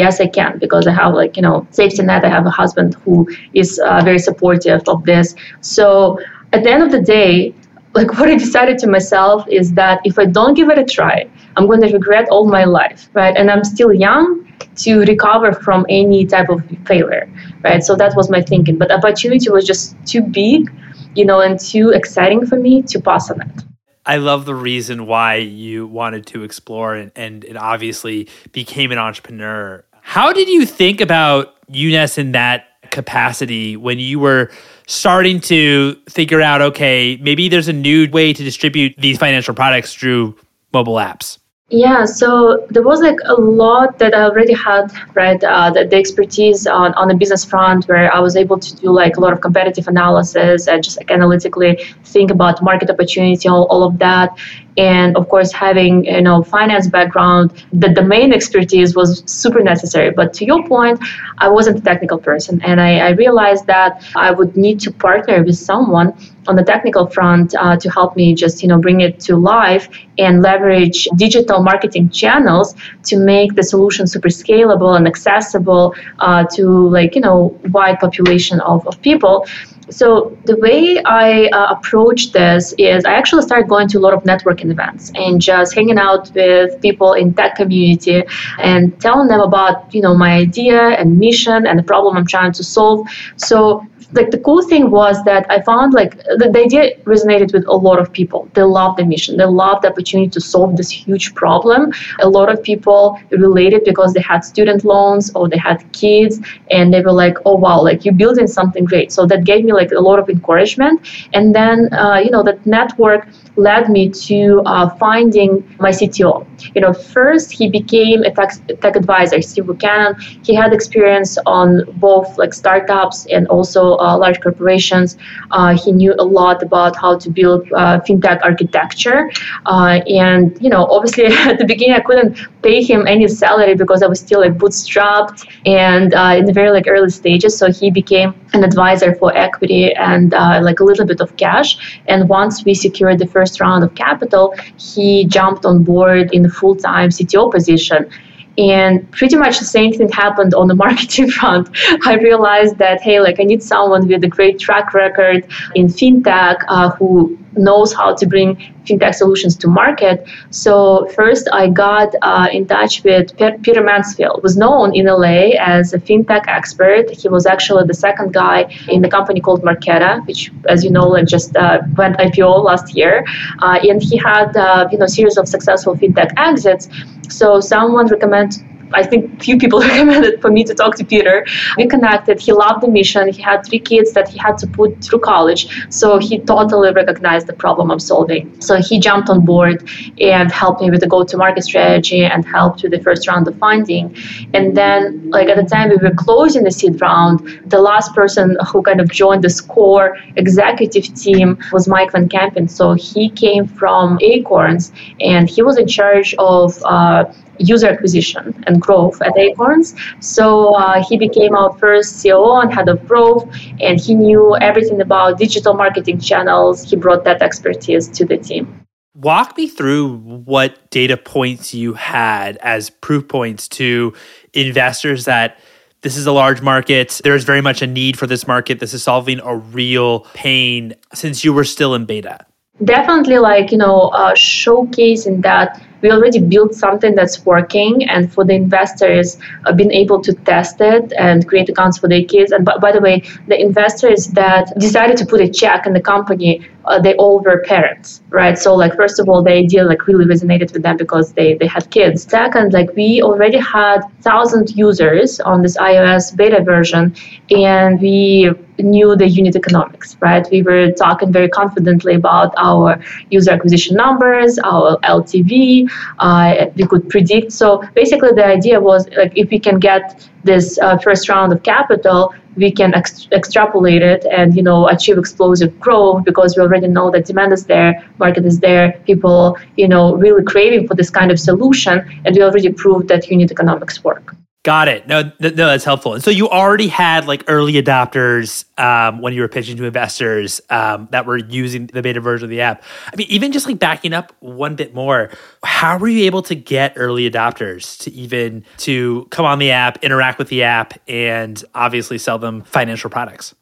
Yes 0.03 0.21
i 0.25 0.27
can 0.27 0.59
because 0.59 0.87
i 0.87 0.93
have 0.93 1.13
like 1.15 1.37
you 1.39 1.43
know 1.47 1.67
safety 1.71 2.03
net 2.03 2.25
i 2.25 2.31
have 2.37 2.47
a 2.47 2.55
husband 2.63 2.95
who 3.05 3.17
is 3.63 3.79
uh, 3.79 4.01
very 4.05 4.19
supportive 4.19 4.83
of 4.89 5.05
this. 5.05 5.35
So 5.61 6.19
at 6.55 6.65
the 6.65 6.71
end 6.71 6.83
of 6.83 6.91
the 6.97 7.03
day 7.17 7.55
like 7.95 8.13
what 8.19 8.29
I 8.29 8.37
decided 8.37 8.79
to 8.79 8.87
myself 8.87 9.47
is 9.49 9.73
that 9.75 10.01
if 10.05 10.19
I 10.19 10.27
don't 10.27 10.55
give 10.55 10.69
it 10.71 10.79
a 10.79 10.85
try, 10.85 11.29
I'm 11.57 11.67
going 11.67 11.81
to 11.83 11.93
regret 11.93 12.29
all 12.31 12.47
my 12.47 12.65
life, 12.65 13.09
right? 13.15 13.37
And 13.37 13.51
I'm 13.51 13.65
still 13.65 13.93
young 13.93 14.47
to 14.77 15.01
recover 15.01 15.53
from 15.53 15.85
any 15.89 16.25
type 16.27 16.49
of 16.49 16.63
failure, 16.87 17.31
right? 17.63 17.83
So 17.83 17.95
that 17.97 18.15
was 18.17 18.31
my 18.31 18.43
thinking. 18.43 18.79
But 18.79 18.91
opportunity 18.91 19.51
was 19.51 19.67
just 19.67 19.97
too 20.07 20.23
big, 20.23 20.73
you 21.15 21.25
know, 21.25 21.41
and 21.41 21.59
too 21.59 21.91
exciting 21.91 22.47
for 22.47 22.57
me 22.57 22.83
to 22.83 23.01
pass 23.01 23.31
on 23.31 23.43
it. 23.43 23.65
I 24.05 24.17
love 24.17 24.47
the 24.47 24.55
reason 24.55 25.07
why 25.07 25.37
you 25.37 25.87
wanted 25.87 26.27
to 26.29 26.43
explore 26.43 26.95
and, 26.95 27.13
and 27.15 27.57
obviously 27.57 28.29
became 28.51 28.91
an 28.91 28.99
entrepreneur 28.99 29.85
How 30.01 30.33
did 30.33 30.49
you 30.49 30.67
think 30.67 31.01
about 31.01 31.55
UNest 31.71 32.19
in 32.19 32.33
that 32.33 32.67
capacity 32.91 33.77
when 33.77 34.01
you 34.01 34.19
were 34.19 34.51
starting 34.87 35.41
to 35.41 35.97
figure 36.09 36.41
out, 36.41 36.61
okay, 36.61 37.17
maybe 37.23 37.49
there's 37.49 37.69
a 37.69 37.73
new 37.73 38.11
way 38.11 38.33
to 38.33 38.43
distribute 38.43 38.95
these 38.99 39.19
financial 39.19 39.55
products 39.55 39.95
through 39.95 40.37
mobile 40.73 40.95
apps? 40.95 41.39
Yeah, 41.73 42.05
so 42.05 42.67
there 42.69 42.83
was 42.83 43.01
like 43.01 43.17
a 43.25 43.33
lot 43.33 43.99
that 43.99 44.15
I 44.15 44.25
already 44.25 44.53
had, 44.53 44.93
right? 45.15 45.43
Uh, 45.43 45.71
the, 45.71 45.87
the, 45.87 45.97
expertise 45.97 46.67
on, 46.67 46.93
on 46.95 47.09
the 47.09 47.15
business 47.15 47.47
front, 47.47 47.89
where 47.89 48.13
I 48.13 48.21
was 48.21 48.37
able 48.37 48.59
to 48.59 48.77
do 48.77 48.91
like 48.91 49.17
a 49.17 49.21
lot 49.21 49.33
of 49.33 49.41
competitive 49.41 49.89
analysis 49.89 50.69
and 50.69 50.85
just 50.85 50.99
like 50.99 51.11
analytically 51.11 51.83
think 52.05 52.31
about 52.31 52.63
market 52.63 52.91
opportunity, 52.91 53.49
all, 53.49 53.65
all 53.71 53.85
of 53.85 53.99
that 54.01 54.37
and 54.77 55.17
of 55.17 55.29
course 55.29 55.53
having 55.53 56.05
you 56.05 56.23
know 56.23 56.43
finance 56.43 56.89
background 56.89 57.65
the 57.73 57.89
domain 57.89 58.33
expertise 58.33 58.95
was 58.95 59.23
super 59.27 59.63
necessary. 59.63 60.11
But 60.11 60.33
to 60.35 60.45
your 60.45 60.67
point 60.67 60.99
i 61.39 61.49
wasn't 61.49 61.79
a 61.79 61.83
technical 61.83 62.19
person. 62.19 62.61
And 62.63 62.81
i, 62.81 62.99
I 62.99 63.11
realized 63.11 63.67
that 63.67 64.05
i 64.17 64.31
would 64.31 64.57
need 64.57 64.81
to 64.81 64.91
partner 64.91 65.43
with 65.43 65.57
someone 65.57 66.15
on 66.49 66.57
the 66.57 66.65
technical 66.65 67.07
front 67.07 67.55
uh, 67.55 67.77
to 67.77 67.89
help 67.91 68.17
me 68.17 68.35
just 68.35 68.63
you 68.63 68.69
know 68.69 68.79
bring 68.79 69.01
it 69.01 69.21
to 69.21 69.37
life 69.37 69.89
and 70.19 70.43
leverage 70.43 71.09
digital 71.17 71.63
marketing 71.63 72.11
channels 72.11 72.75
to 73.05 73.17
make 73.17 73.55
the 73.55 73.63
solution 73.63 74.07
super 74.07 74.29
scalable 74.29 74.97
and 74.97 75.07
accessible 75.07 75.95
uh, 76.19 76.45
to 76.45 76.89
like 76.89 77.15
you 77.15 77.21
know 77.21 77.59
wide 77.71 77.99
population 78.01 78.61
of, 78.61 78.87
of 78.87 79.01
people 79.03 79.47
so 79.91 80.37
the 80.45 80.57
way 80.57 81.03
I 81.05 81.47
uh, 81.47 81.75
approach 81.77 82.33
this 82.33 82.75
is 82.79 83.05
I 83.05 83.13
actually 83.13 83.43
started 83.43 83.69
going 83.69 83.89
to 83.89 83.99
a 83.99 84.01
lot 84.01 84.15
of 84.15 84.23
networking 84.25 84.71
events 84.71 85.13
and 85.15 85.41
just 85.41 85.75
hanging 85.75 85.99
out 85.99 86.33
with 86.35 86.81
people 86.81 87.13
in 87.15 87.35
tech 87.35 87.57
community 87.57 88.23
and 88.59 88.99
telling 89.01 89.29
them 89.29 89.41
about 89.41 89.93
you 89.95 90.01
know 90.01 90.17
my 90.17 90.33
idea 90.33 90.81
and 90.81 91.19
mission 91.19 91.67
and 91.67 91.79
the 91.79 91.83
problem 91.83 92.17
I'm 92.17 92.27
trying 92.27 92.53
to 92.53 92.65
solve. 92.65 93.07
So 93.37 93.87
like 94.13 94.31
the 94.31 94.39
cool 94.39 94.63
thing 94.63 94.91
was 94.91 95.23
that 95.25 95.47
I 95.51 95.63
found 95.63 95.95
like 95.95 96.17
the, 96.17 96.51
the, 96.53 96.61
idea 96.61 96.97
resonated 97.05 97.53
with 97.53 97.67
a 97.67 97.73
lot 97.73 97.99
of 97.99 98.13
people. 98.13 98.49
They 98.55 98.63
loved 98.63 98.99
the 98.99 99.05
mission. 99.05 99.37
They 99.37 99.45
loved 99.45 99.83
the 99.83 99.89
opportunity 99.89 100.31
to 100.31 100.41
solve 100.41 100.77
this 100.77 100.91
huge 100.91 101.35
problem. 101.35 101.93
A 102.21 102.29
lot 102.29 102.51
of 102.51 102.63
people 102.63 103.19
related 103.31 103.85
because 103.85 104.13
they 104.13 104.21
had 104.21 104.45
student 104.45 104.85
loans 104.85 105.33
or 105.35 105.49
they 105.49 105.57
had 105.57 105.91
kids 105.93 106.41
and 106.71 106.93
they 106.93 107.01
were 107.01 107.13
like, 107.13 107.37
oh 107.47 107.57
wow, 107.57 107.83
like 107.83 108.05
you're 108.05 108.15
building 108.15 108.47
something 108.47 108.85
great. 108.85 109.13
So 109.13 109.27
that 109.27 109.45
gave 109.45 109.65
me 109.65 109.72
like 109.73 109.93
a 109.93 110.01
lot 110.01 110.19
of 110.19 110.29
encouragement. 110.29 111.01
And 111.33 111.55
then 111.55 111.93
uh, 111.93 112.21
you 112.25 112.31
know 112.31 112.43
that 112.43 112.65
network 112.67 113.29
led 113.57 113.89
me 113.89 114.09
to 114.09 114.63
uh, 114.67 114.89
finding 114.97 115.63
my 115.79 115.93
CTO. 115.93 116.47
You 116.75 116.81
know, 116.81 116.93
first 116.93 117.53
he 117.53 117.69
became 117.69 118.23
a 118.23 118.31
tech, 118.31 118.53
tech 118.81 118.97
advisor, 118.97 119.41
Steve 119.43 119.67
Buchanan. 119.67 120.15
He 120.45 120.55
had 120.55 120.73
experience 120.73 121.39
on 121.47 121.83
both 121.97 122.39
like 122.39 122.55
startups 122.55 123.27
and 123.27 123.47
also 123.49 123.97
uh, 123.99 124.17
large 124.17 124.41
corporations. 124.41 125.17
Uh, 125.51 125.77
he 125.77 125.93
knew 125.93 126.15
a 126.19 126.25
lot 126.25 126.63
about 126.63 126.97
how 126.97 127.19
to 127.19 127.31
build 127.31 127.71
uh, 127.73 128.01
fintech 128.01 128.41
architecture. 128.43 129.31
Uh, 129.67 130.01
and, 130.09 130.57
you 130.61 130.71
know, 130.71 130.87
obviously 130.87 131.27
at 131.51 131.59
the 131.59 131.65
beginning 131.65 131.95
I 131.95 132.01
couldn't 132.01 132.39
pay 132.63 132.83
him 132.83 133.07
any 133.07 133.29
salary 133.29 133.75
because 133.75 134.03
I 134.03 134.07
was 134.07 134.21
still 134.21 134.41
like 134.41 134.57
bootstrapped 134.57 135.47
and 135.67 136.13
in 136.39 136.47
the 136.47 136.53
very 136.53 136.71
like 136.71 136.87
early 136.89 137.11
stages. 137.11 137.57
So 137.57 137.71
he 137.71 137.91
became 137.91 138.35
an 138.55 138.65
advisor 138.65 139.15
for 139.15 139.35
equity 139.37 139.95
and 139.95 140.35
uh, 140.35 140.61
like 140.63 140.81
a 140.81 140.85
little 140.85 141.07
bit 141.07 141.21
of 141.21 141.37
cash. 141.37 142.01
And 142.07 142.29
once 142.29 142.65
we 142.65 142.75
secured 142.75 143.19
the 143.19 143.27
first 143.27 143.61
round 143.61 143.85
of 143.85 143.95
capital, 143.95 144.55
he 144.77 145.25
jumped 145.25 145.65
on 145.65 145.83
board 145.83 146.33
in 146.33 146.45
a 146.45 146.51
full 146.51 146.77
time 146.77 147.11
CTO 147.11 147.51
position. 147.51 148.11
And 148.59 149.11
pretty 149.13 149.37
much 149.37 149.59
the 149.59 149.65
same 149.65 149.93
thing 149.93 150.11
happened 150.11 150.55
on 150.55 150.69
the 150.69 150.75
marketing 150.85 151.31
front. 151.31 151.69
I 152.05 152.15
realized 152.15 152.79
that, 152.79 153.01
hey, 153.01 153.21
like 153.21 153.41
I 153.41 153.45
need 153.45 153.63
someone 153.63 154.07
with 154.07 154.25
a 154.25 154.29
great 154.29 154.59
track 154.59 154.95
record 154.95 155.47
in 155.75 155.87
fintech 155.87 156.65
uh, 156.69 156.91
who 156.91 157.39
knows 157.57 157.93
how 157.93 158.15
to 158.15 158.27
bring 158.27 158.57
fintech 158.85 159.15
solutions 159.15 159.57
to 159.57 159.69
market. 159.69 160.27
So 160.51 161.07
first, 161.15 161.49
I 161.53 161.69
got 161.69 162.15
uh, 162.23 162.49
in 162.53 162.67
touch 162.67 163.05
with 163.05 163.37
Peter 163.63 163.83
Mansfield, 163.83 164.43
was 164.43 164.57
known 164.57 164.95
in 164.95 165.07
LA 165.07 165.51
as 165.59 165.93
a 165.93 165.99
fintech 165.99 166.45
expert. 166.49 167.11
He 167.11 167.29
was 167.29 167.47
actually 167.47 167.87
the 167.87 167.95
second 167.95 168.33
guy 168.33 168.75
in 168.89 169.03
the 169.03 169.09
company 169.09 169.41
called 169.41 169.63
Marqeta, 169.63 170.27
which, 170.27 170.51
as 170.69 170.85
you 170.85 170.91
know, 170.91 171.09
like 171.09 171.27
just 171.27 171.55
uh, 171.57 171.81
went 171.97 172.17
IPO 172.19 172.65
last 172.65 172.95
year, 172.95 173.25
uh, 173.61 173.79
and 173.83 174.03
he 174.03 174.17
had 174.17 174.57
uh, 174.57 174.89
you 174.91 174.99
know 174.99 175.07
series 175.07 175.37
of 175.37 175.47
successful 175.49 175.95
fintech 175.95 176.33
exits. 176.37 176.89
So 177.29 177.61
someone 177.61 178.07
recommended 178.09 178.52
I 178.95 179.05
think 179.05 179.43
few 179.43 179.59
people 179.59 179.81
recommended 179.93 180.41
for 180.41 180.51
me 180.51 180.65
to 180.65 180.75
talk 180.75 180.97
to 180.97 181.05
Peter. 181.05 181.47
We 181.77 181.87
connected. 181.87 182.41
He 182.41 182.53
loved 182.53 182.83
the 182.83 182.89
mission. 182.89 183.33
He 183.33 183.43
had 183.43 183.65
three 183.67 183.79
kids 183.79 184.13
that 184.13 184.29
he 184.29 184.39
had 184.39 184.59
to 184.59 184.67
put 184.67 185.03
through 185.05 185.21
college. 185.21 185.63
So 185.91 186.19
he 186.19 186.39
totally 186.39 186.93
recognized 186.93 187.47
the 187.47 187.53
problem 187.53 187.91
I'm 187.91 188.01
solving. 188.01 188.61
So 188.61 188.81
he 188.81 188.99
jumped 188.99 189.29
on 189.31 189.45
board 189.45 189.89
and 190.21 190.51
helped 190.51 190.81
me 190.81 190.91
with 190.91 191.01
the 191.01 191.07
go-to-market 191.07 191.63
strategy 191.65 192.25
and 192.25 192.45
helped 192.45 192.83
with 192.83 192.93
the 192.93 193.01
first 193.01 193.27
round 193.29 193.49
of 193.49 193.57
funding. 193.59 194.17
And 194.55 194.77
then, 194.77 195.31
like 195.31 195.49
at 195.49 195.57
the 195.57 195.65
time 195.65 195.91
we 195.91 195.97
were 195.97 196.15
closing 196.15 196.65
the 196.65 196.71
seed 196.71 197.01
round, 197.01 197.63
the 197.67 197.81
last 197.81 198.15
person 198.15 198.57
who 198.69 198.83
kind 198.83 199.01
of 199.01 199.11
joined 199.11 199.43
the 199.45 199.63
core 199.69 200.17
executive 200.37 201.15
team 201.15 201.59
was 201.73 201.89
Mike 201.89 202.13
Van 202.13 202.29
Kempen. 202.29 202.69
So 202.71 202.95
he 202.95 203.31
came 203.31 203.67
from 203.67 204.19
Acorns 204.21 204.93
and 205.21 205.49
he 205.49 205.63
was 205.63 205.79
in 205.79 205.87
charge 205.87 206.35
of 206.39 206.83
uh, 206.85 207.25
user 207.59 207.89
acquisition 207.89 208.63
and 208.67 208.81
growth 208.81 209.21
at 209.23 209.37
Acorns. 209.37 209.95
So 210.21 210.75
uh, 210.75 211.03
he 211.03 211.17
became 211.17 211.55
our 211.55 211.73
first 211.79 212.23
COO 212.23 212.61
and 212.61 212.73
head 212.73 212.89
of 212.89 213.07
growth, 213.07 213.49
and 213.81 214.01
he 214.01 214.15
knew 214.15 214.57
everything 214.57 215.01
about 215.01 215.39
digital 215.39 215.75
marketing 215.75 216.21
channels. 216.21 216.89
He 216.89 216.97
brought 216.97 217.25
that 217.25 217.43
expertise 217.43 218.09
to 218.09 218.25
the 218.25 218.37
team. 218.37 218.85
Walk 219.15 219.57
me 219.57 219.69
through 219.69 220.17
what 220.17 220.91
data 220.91 221.17
points 221.17 221.75
you 221.75 221.93
had 221.93 222.57
as 222.59 222.91
proof 222.91 223.29
points 223.29 223.69
to 223.69 224.15
investors 224.55 225.27
that 225.27 225.59
this 226.01 226.17
is 226.17 226.27
a 226.27 226.33
large 226.33 226.61
market. 226.61 227.21
There's 227.23 227.45
very 227.45 227.61
much 227.61 227.83
a 227.83 227.87
need 227.87 228.19
for 228.19 228.27
this 228.27 228.47
market. 228.47 228.81
This 228.81 228.93
is 228.93 229.03
solving 229.03 229.41
a 229.41 229.57
real 229.57 230.21
pain 230.35 230.95
since 231.15 231.45
you 231.45 231.53
were 231.53 231.65
still 231.65 231.95
in 231.95 232.07
beta. 232.07 232.45
Definitely, 232.83 233.39
like, 233.39 233.71
you 233.71 233.79
know, 233.79 234.09
uh, 234.09 234.33
showcasing 234.33 235.43
that 235.43 235.81
we 236.03 236.11
already 236.11 236.41
built 236.41 236.75
something 236.75 237.15
that's 237.15 237.45
working 237.47 238.09
and 238.09 238.33
for 238.33 238.45
the 238.45 238.55
investors 238.55 239.39
uh, 239.65 239.73
being 239.73 239.93
able 239.93 240.21
to 240.23 240.33
test 240.35 240.81
it 240.81 241.13
and 241.19 241.49
create 241.49 241.69
accounts 241.69 241.99
for 241.99 242.09
their 242.09 242.25
kids. 242.25 242.53
And 242.53 242.65
by, 242.65 242.77
by 242.79 242.93
the 242.93 243.01
way 243.01 243.23
the 243.49 243.61
investors 243.61 244.27
that 244.29 244.73
decided 244.79 245.17
to 245.19 245.27
put 245.27 245.41
a 245.41 245.49
check 245.49 245.87
in 245.87 245.93
the 245.93 246.01
company 246.01 246.67
uh, 246.85 247.01
they 247.01 247.15
all 247.15 247.41
were 247.41 247.63
parents 247.63 248.23
right? 248.31 248.59
So 248.59 248.75
like 248.75 248.95
first 248.97 249.21
of 249.21 249.29
all 249.29 249.43
the 249.43 249.53
idea 249.53 249.85
like 249.85 250.07
really 250.07 250.25
resonated 250.25 250.73
with 250.73 250.83
them 250.83 250.97
because 250.97 251.33
they 251.33 251.55
they 251.55 251.67
had 251.67 251.91
kids. 251.91 252.23
Second 252.25 252.73
like 252.73 252.91
we 252.97 253.23
already 253.23 253.59
had 253.59 254.01
thousand 254.21 254.77
users 254.77 255.41
on 255.41 255.63
this 255.63 255.77
ios 255.77 256.35
beta 256.37 256.63
version 256.63 257.15
and 257.51 258.01
we 258.01 258.51
knew 258.79 259.15
the 259.17 259.29
unit 259.29 259.55
economics 259.57 260.17
right 260.21 260.49
we 260.51 260.63
were 260.63 260.91
talking 260.93 261.33
very 261.33 261.49
confidently 261.49 262.15
about 262.15 262.53
our 262.57 262.99
user 263.31 263.51
acquisition 263.51 263.97
numbers 263.97 264.59
our 264.61 264.99
ltv 264.99 265.89
uh, 266.19 266.67
we 266.77 266.87
could 266.87 267.09
predict. 267.09 267.53
So 267.53 267.83
basically, 267.95 268.33
the 268.33 268.45
idea 268.45 268.81
was 268.81 269.09
like 269.17 269.33
if 269.37 269.51
we 269.51 269.59
can 269.59 269.79
get 269.79 270.29
this 270.45 270.79
uh, 270.79 270.99
first 270.99 271.29
round 271.29 271.53
of 271.53 271.63
capital, 271.63 272.35
we 272.57 272.71
can 272.71 272.95
ex- 272.95 273.29
extrapolate 273.33 274.03
it 274.03 274.25
and 274.31 274.57
you 274.57 274.63
know 274.63 274.89
achieve 274.89 275.19
explosive 275.19 275.79
growth 275.81 276.25
because 276.25 276.57
we 276.57 276.63
already 276.63 276.89
know 276.89 277.11
that 277.11 277.27
demand 277.27 277.53
is 277.53 277.67
there, 277.67 278.07
market 278.19 278.45
is 278.45 278.59
there, 278.61 278.93
people 279.07 279.59
you 279.77 279.89
know 279.89 280.15
really 280.17 280.45
craving 280.45 280.87
for 280.89 280.95
this 280.95 281.11
kind 281.11 281.31
of 281.31 281.39
solution, 281.39 281.97
and 282.25 282.37
we 282.37 282.43
already 282.43 282.73
proved 282.73 283.09
that 283.09 283.29
unit 283.31 283.51
economics 283.51 284.03
work. 284.05 284.35
Got 284.65 284.87
it. 284.87 285.09
No, 285.09 285.25
th- 285.25 285.57
no, 285.57 285.67
that's 285.67 285.85
helpful. 285.85 286.15
And 286.15 286.23
so 286.23 286.31
you 286.31 286.49
already 286.49 286.87
had 286.87 287.27
like 287.27 287.43
early 287.49 287.73
adopters 287.73 288.65
um, 288.79 289.21
when 289.21 289.33
you 289.33 289.41
were 289.41 289.49
pitching 289.49 289.77
to 289.77 289.85
investors 289.85 290.61
um, 290.71 291.09
that 291.11 291.27
were 291.27 291.37
using 291.37 291.89
the 291.89 292.01
beta 292.01 292.21
version 292.21 292.45
of 292.45 292.51
the 292.51 292.61
app. 292.61 292.85
I 293.13 293.17
mean, 293.17 293.27
even 293.29 293.51
just 293.51 293.67
like 293.67 293.81
backing 293.81 294.13
up 294.13 294.33
one 294.39 294.77
bit 294.77 294.95
more, 294.95 295.31
how 295.65 295.99
were 295.99 296.07
you 296.07 296.27
able 296.27 296.43
to 296.43 296.55
get 296.55 296.93
early 296.95 297.29
adopters 297.29 297.99
to 298.03 298.13
even 298.13 298.65
to 298.79 299.27
come 299.31 299.45
on 299.45 299.59
the 299.59 299.73
app, 299.73 299.99
interact 300.05 300.39
with 300.39 300.49
the 300.49 300.63
app, 300.63 300.95
and 301.09 301.63
obviously 301.75 302.17
sell 302.19 302.39
them 302.39 302.63
financial 302.63 303.11
products? 303.11 303.57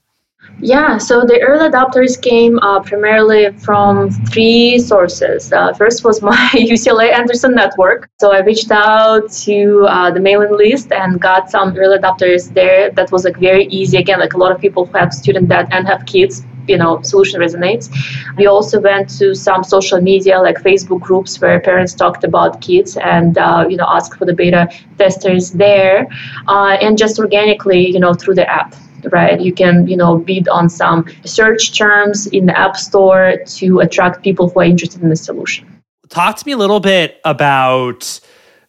Yeah, 0.58 0.98
so 0.98 1.24
the 1.24 1.40
early 1.40 1.70
adopters 1.70 2.20
came 2.20 2.58
uh, 2.58 2.80
primarily 2.80 3.50
from 3.52 4.10
three 4.10 4.78
sources. 4.78 5.50
Uh, 5.52 5.72
first 5.72 6.04
was 6.04 6.20
my 6.20 6.50
UCLA 6.54 7.12
Anderson 7.12 7.54
network. 7.54 8.10
So 8.20 8.32
I 8.32 8.40
reached 8.40 8.70
out 8.70 9.30
to 9.44 9.86
uh, 9.88 10.10
the 10.10 10.20
mailing 10.20 10.54
list 10.54 10.92
and 10.92 11.18
got 11.18 11.50
some 11.50 11.74
early 11.78 11.98
adopters 11.98 12.52
there. 12.52 12.90
That 12.90 13.10
was 13.10 13.24
like 13.24 13.38
very 13.38 13.66
easy. 13.66 13.96
Again, 13.96 14.20
like 14.20 14.34
a 14.34 14.36
lot 14.36 14.52
of 14.52 14.60
people 14.60 14.84
who 14.84 14.98
have 14.98 15.14
student 15.14 15.48
debt 15.48 15.68
and 15.70 15.86
have 15.86 16.04
kids 16.04 16.44
you 16.68 16.76
know 16.76 17.00
solution 17.02 17.40
resonates. 17.40 17.88
We 18.36 18.46
also 18.46 18.80
went 18.80 19.08
to 19.18 19.34
some 19.34 19.64
social 19.64 20.00
media 20.00 20.40
like 20.40 20.56
Facebook 20.58 21.00
groups 21.00 21.40
where 21.40 21.58
parents 21.60 21.94
talked 21.94 22.22
about 22.22 22.60
kids 22.60 22.96
and 22.98 23.38
uh, 23.38 23.66
you 23.68 23.76
know 23.76 23.86
asked 23.88 24.16
for 24.18 24.26
the 24.26 24.34
beta 24.34 24.68
testers 24.98 25.52
there, 25.52 26.06
uh, 26.48 26.76
and 26.80 26.98
just 26.98 27.18
organically 27.18 27.90
you 27.90 27.98
know 27.98 28.12
through 28.14 28.34
the 28.34 28.48
app 28.48 28.74
right? 29.12 29.40
You 29.40 29.52
can, 29.52 29.86
you 29.86 29.96
know, 29.96 30.18
bid 30.18 30.48
on 30.48 30.68
some 30.68 31.06
search 31.24 31.76
terms 31.76 32.26
in 32.28 32.46
the 32.46 32.58
App 32.58 32.76
Store 32.76 33.36
to 33.44 33.80
attract 33.80 34.22
people 34.22 34.48
who 34.48 34.60
are 34.60 34.64
interested 34.64 35.02
in 35.02 35.08
the 35.08 35.16
solution. 35.16 35.82
Talk 36.08 36.36
to 36.38 36.46
me 36.46 36.52
a 36.52 36.56
little 36.56 36.80
bit 36.80 37.20
about 37.24 38.20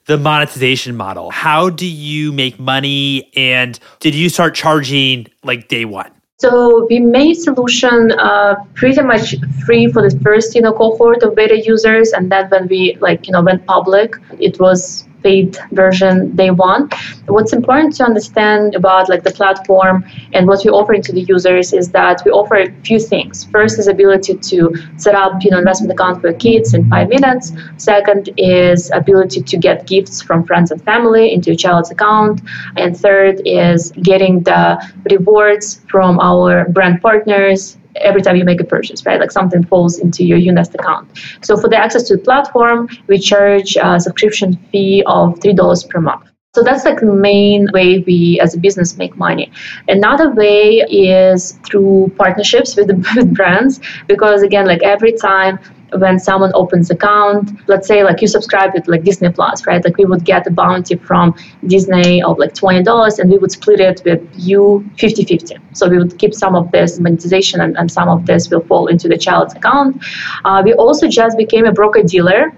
the 0.06 0.18
monetization 0.18 0.96
model. 0.96 1.32
How 1.32 1.70
do 1.70 1.86
you 1.86 2.32
make 2.32 2.60
money 2.60 3.32
and 3.36 3.80
did 4.00 4.16
you 4.16 4.30
start 4.30 4.56
charging 4.56 5.28
like 5.44 5.68
day 5.68 5.86
one? 5.86 6.12
So 6.40 6.88
we 6.90 7.00
made 7.00 7.36
solution 7.36 8.12
uh, 8.14 8.56
pretty 8.74 9.02
much 9.04 9.36
free 9.64 9.92
for 9.92 10.02
the 10.02 10.20
first 10.22 10.56
you 10.56 10.62
know 10.62 10.74
cohort 10.74 11.22
of 11.22 11.36
beta 11.36 11.62
users, 11.62 12.14
and 12.14 12.32
then 12.32 12.50
when 12.50 12.68
we 12.68 12.98
like 13.00 13.28
you 13.28 13.34
know 13.34 13.44
went 13.44 13.64
public, 13.68 14.16
it 14.40 14.60
was 14.60 15.08
paid 15.24 15.58
version 15.72 16.36
they 16.36 16.52
want. 16.52 16.94
What's 17.28 17.54
important 17.54 17.96
to 17.98 18.04
understand 18.04 18.76
about 18.76 19.10
like 19.10 19.24
the 19.24 19.32
platform 19.32 20.04
and 20.34 20.48
what 20.48 20.64
we 20.64 20.72
offer 20.72 20.98
to 20.98 21.12
the 21.12 21.22
users 21.22 21.74
is 21.74 21.92
that 21.92 22.22
we 22.26 22.32
offer 22.32 22.56
a 22.56 22.72
few 22.82 23.00
things. 23.00 23.46
First 23.46 23.80
is 23.80 23.88
ability 23.88 24.36
to 24.36 24.74
set 24.98 25.16
up 25.16 25.44
you 25.44 25.52
know 25.52 25.60
investment 25.60 25.92
account 25.92 26.22
for 26.22 26.34
kids 26.34 26.74
in 26.74 26.90
five 26.90 27.10
minutes. 27.10 27.52
Second 27.78 28.30
is 28.38 28.92
ability 28.92 29.42
to 29.42 29.58
get 29.58 29.88
gifts 29.88 30.22
from 30.22 30.44
friends 30.46 30.72
and 30.72 30.84
family 30.84 31.34
into 31.34 31.56
child's 31.56 31.92
account. 31.92 32.42
And 32.78 32.98
third 32.98 33.42
is 33.46 33.92
getting 34.02 34.44
the 34.44 34.82
rewards 35.10 35.82
from 35.90 36.20
our 36.20 36.68
brand 36.70 37.02
partners 37.02 37.78
every 37.96 38.22
time 38.22 38.36
you 38.36 38.44
make 38.44 38.62
a 38.62 38.64
purchase, 38.64 39.06
right? 39.06 39.20
Like 39.20 39.32
something 39.32 39.64
falls 39.64 40.00
into 40.00 40.24
your 40.24 40.38
Unest 40.38 40.74
account. 40.76 41.10
So 41.42 41.58
for 41.58 41.70
the 41.70 41.78
access 41.78 42.04
to 42.04 42.16
the 42.16 42.24
platform, 42.24 42.90
we 43.08 43.20
charge 43.20 43.78
a 43.82 44.00
subscription 44.00 44.58
fee 44.72 45.04
of 45.06 45.40
$3 45.40 45.90
per 45.90 46.02
month. 46.02 46.31
So 46.54 46.64
that's 46.64 46.84
like 46.84 47.00
the 47.00 47.06
main 47.06 47.70
way 47.72 48.00
we 48.00 48.38
as 48.42 48.54
a 48.56 48.60
business 48.60 48.98
make 48.98 49.16
money. 49.16 49.50
Another 49.88 50.32
way 50.32 50.84
is 50.90 51.58
through 51.66 52.12
partnerships 52.18 52.76
with, 52.76 52.90
with 53.16 53.34
brands 53.34 53.80
because 54.06 54.44
again, 54.44 54.66
like 54.66 54.84
every 54.84 55.14
time 55.14 55.60
when 55.98 56.20
someone 56.20 56.52
opens 56.54 56.90
account 56.90 57.52
let's 57.68 57.86
say 57.86 58.02
like 58.04 58.22
you 58.22 58.28
subscribe 58.28 58.74
with 58.74 58.88
like 58.88 59.04
disney 59.04 59.30
plus 59.30 59.66
right? 59.66 59.84
Like 59.84 59.98
we 59.98 60.06
would 60.06 60.26
get 60.26 60.46
a 60.48 60.52
bounty 60.52 60.96
from 60.96 61.36
disney 61.68 62.22
of 62.24 62.38
like 62.38 62.54
$20 62.54 63.20
and 63.20 63.30
we 63.30 63.38
would 63.38 63.52
split 63.52 63.80
it 63.80 64.02
with 64.06 64.22
you 64.36 64.90
50-50 64.98 65.58
so 65.74 65.90
we 65.90 65.98
would 65.98 66.18
keep 66.18 66.34
some 66.34 66.56
of 66.56 66.72
this 66.72 67.00
monetization 67.00 67.62
and, 67.62 67.78
and 67.78 67.92
some 67.92 68.10
of 68.10 68.26
this 68.26 68.50
will 68.50 68.62
fall 68.62 68.88
into 68.88 69.08
the 69.08 69.18
child's 69.18 69.54
account. 69.54 70.04
Uh, 70.46 70.62
we 70.64 70.74
also 70.74 71.08
just 71.08 71.38
became 71.38 71.66
a 71.66 71.72
broker 71.72 72.04
dealer 72.04 72.54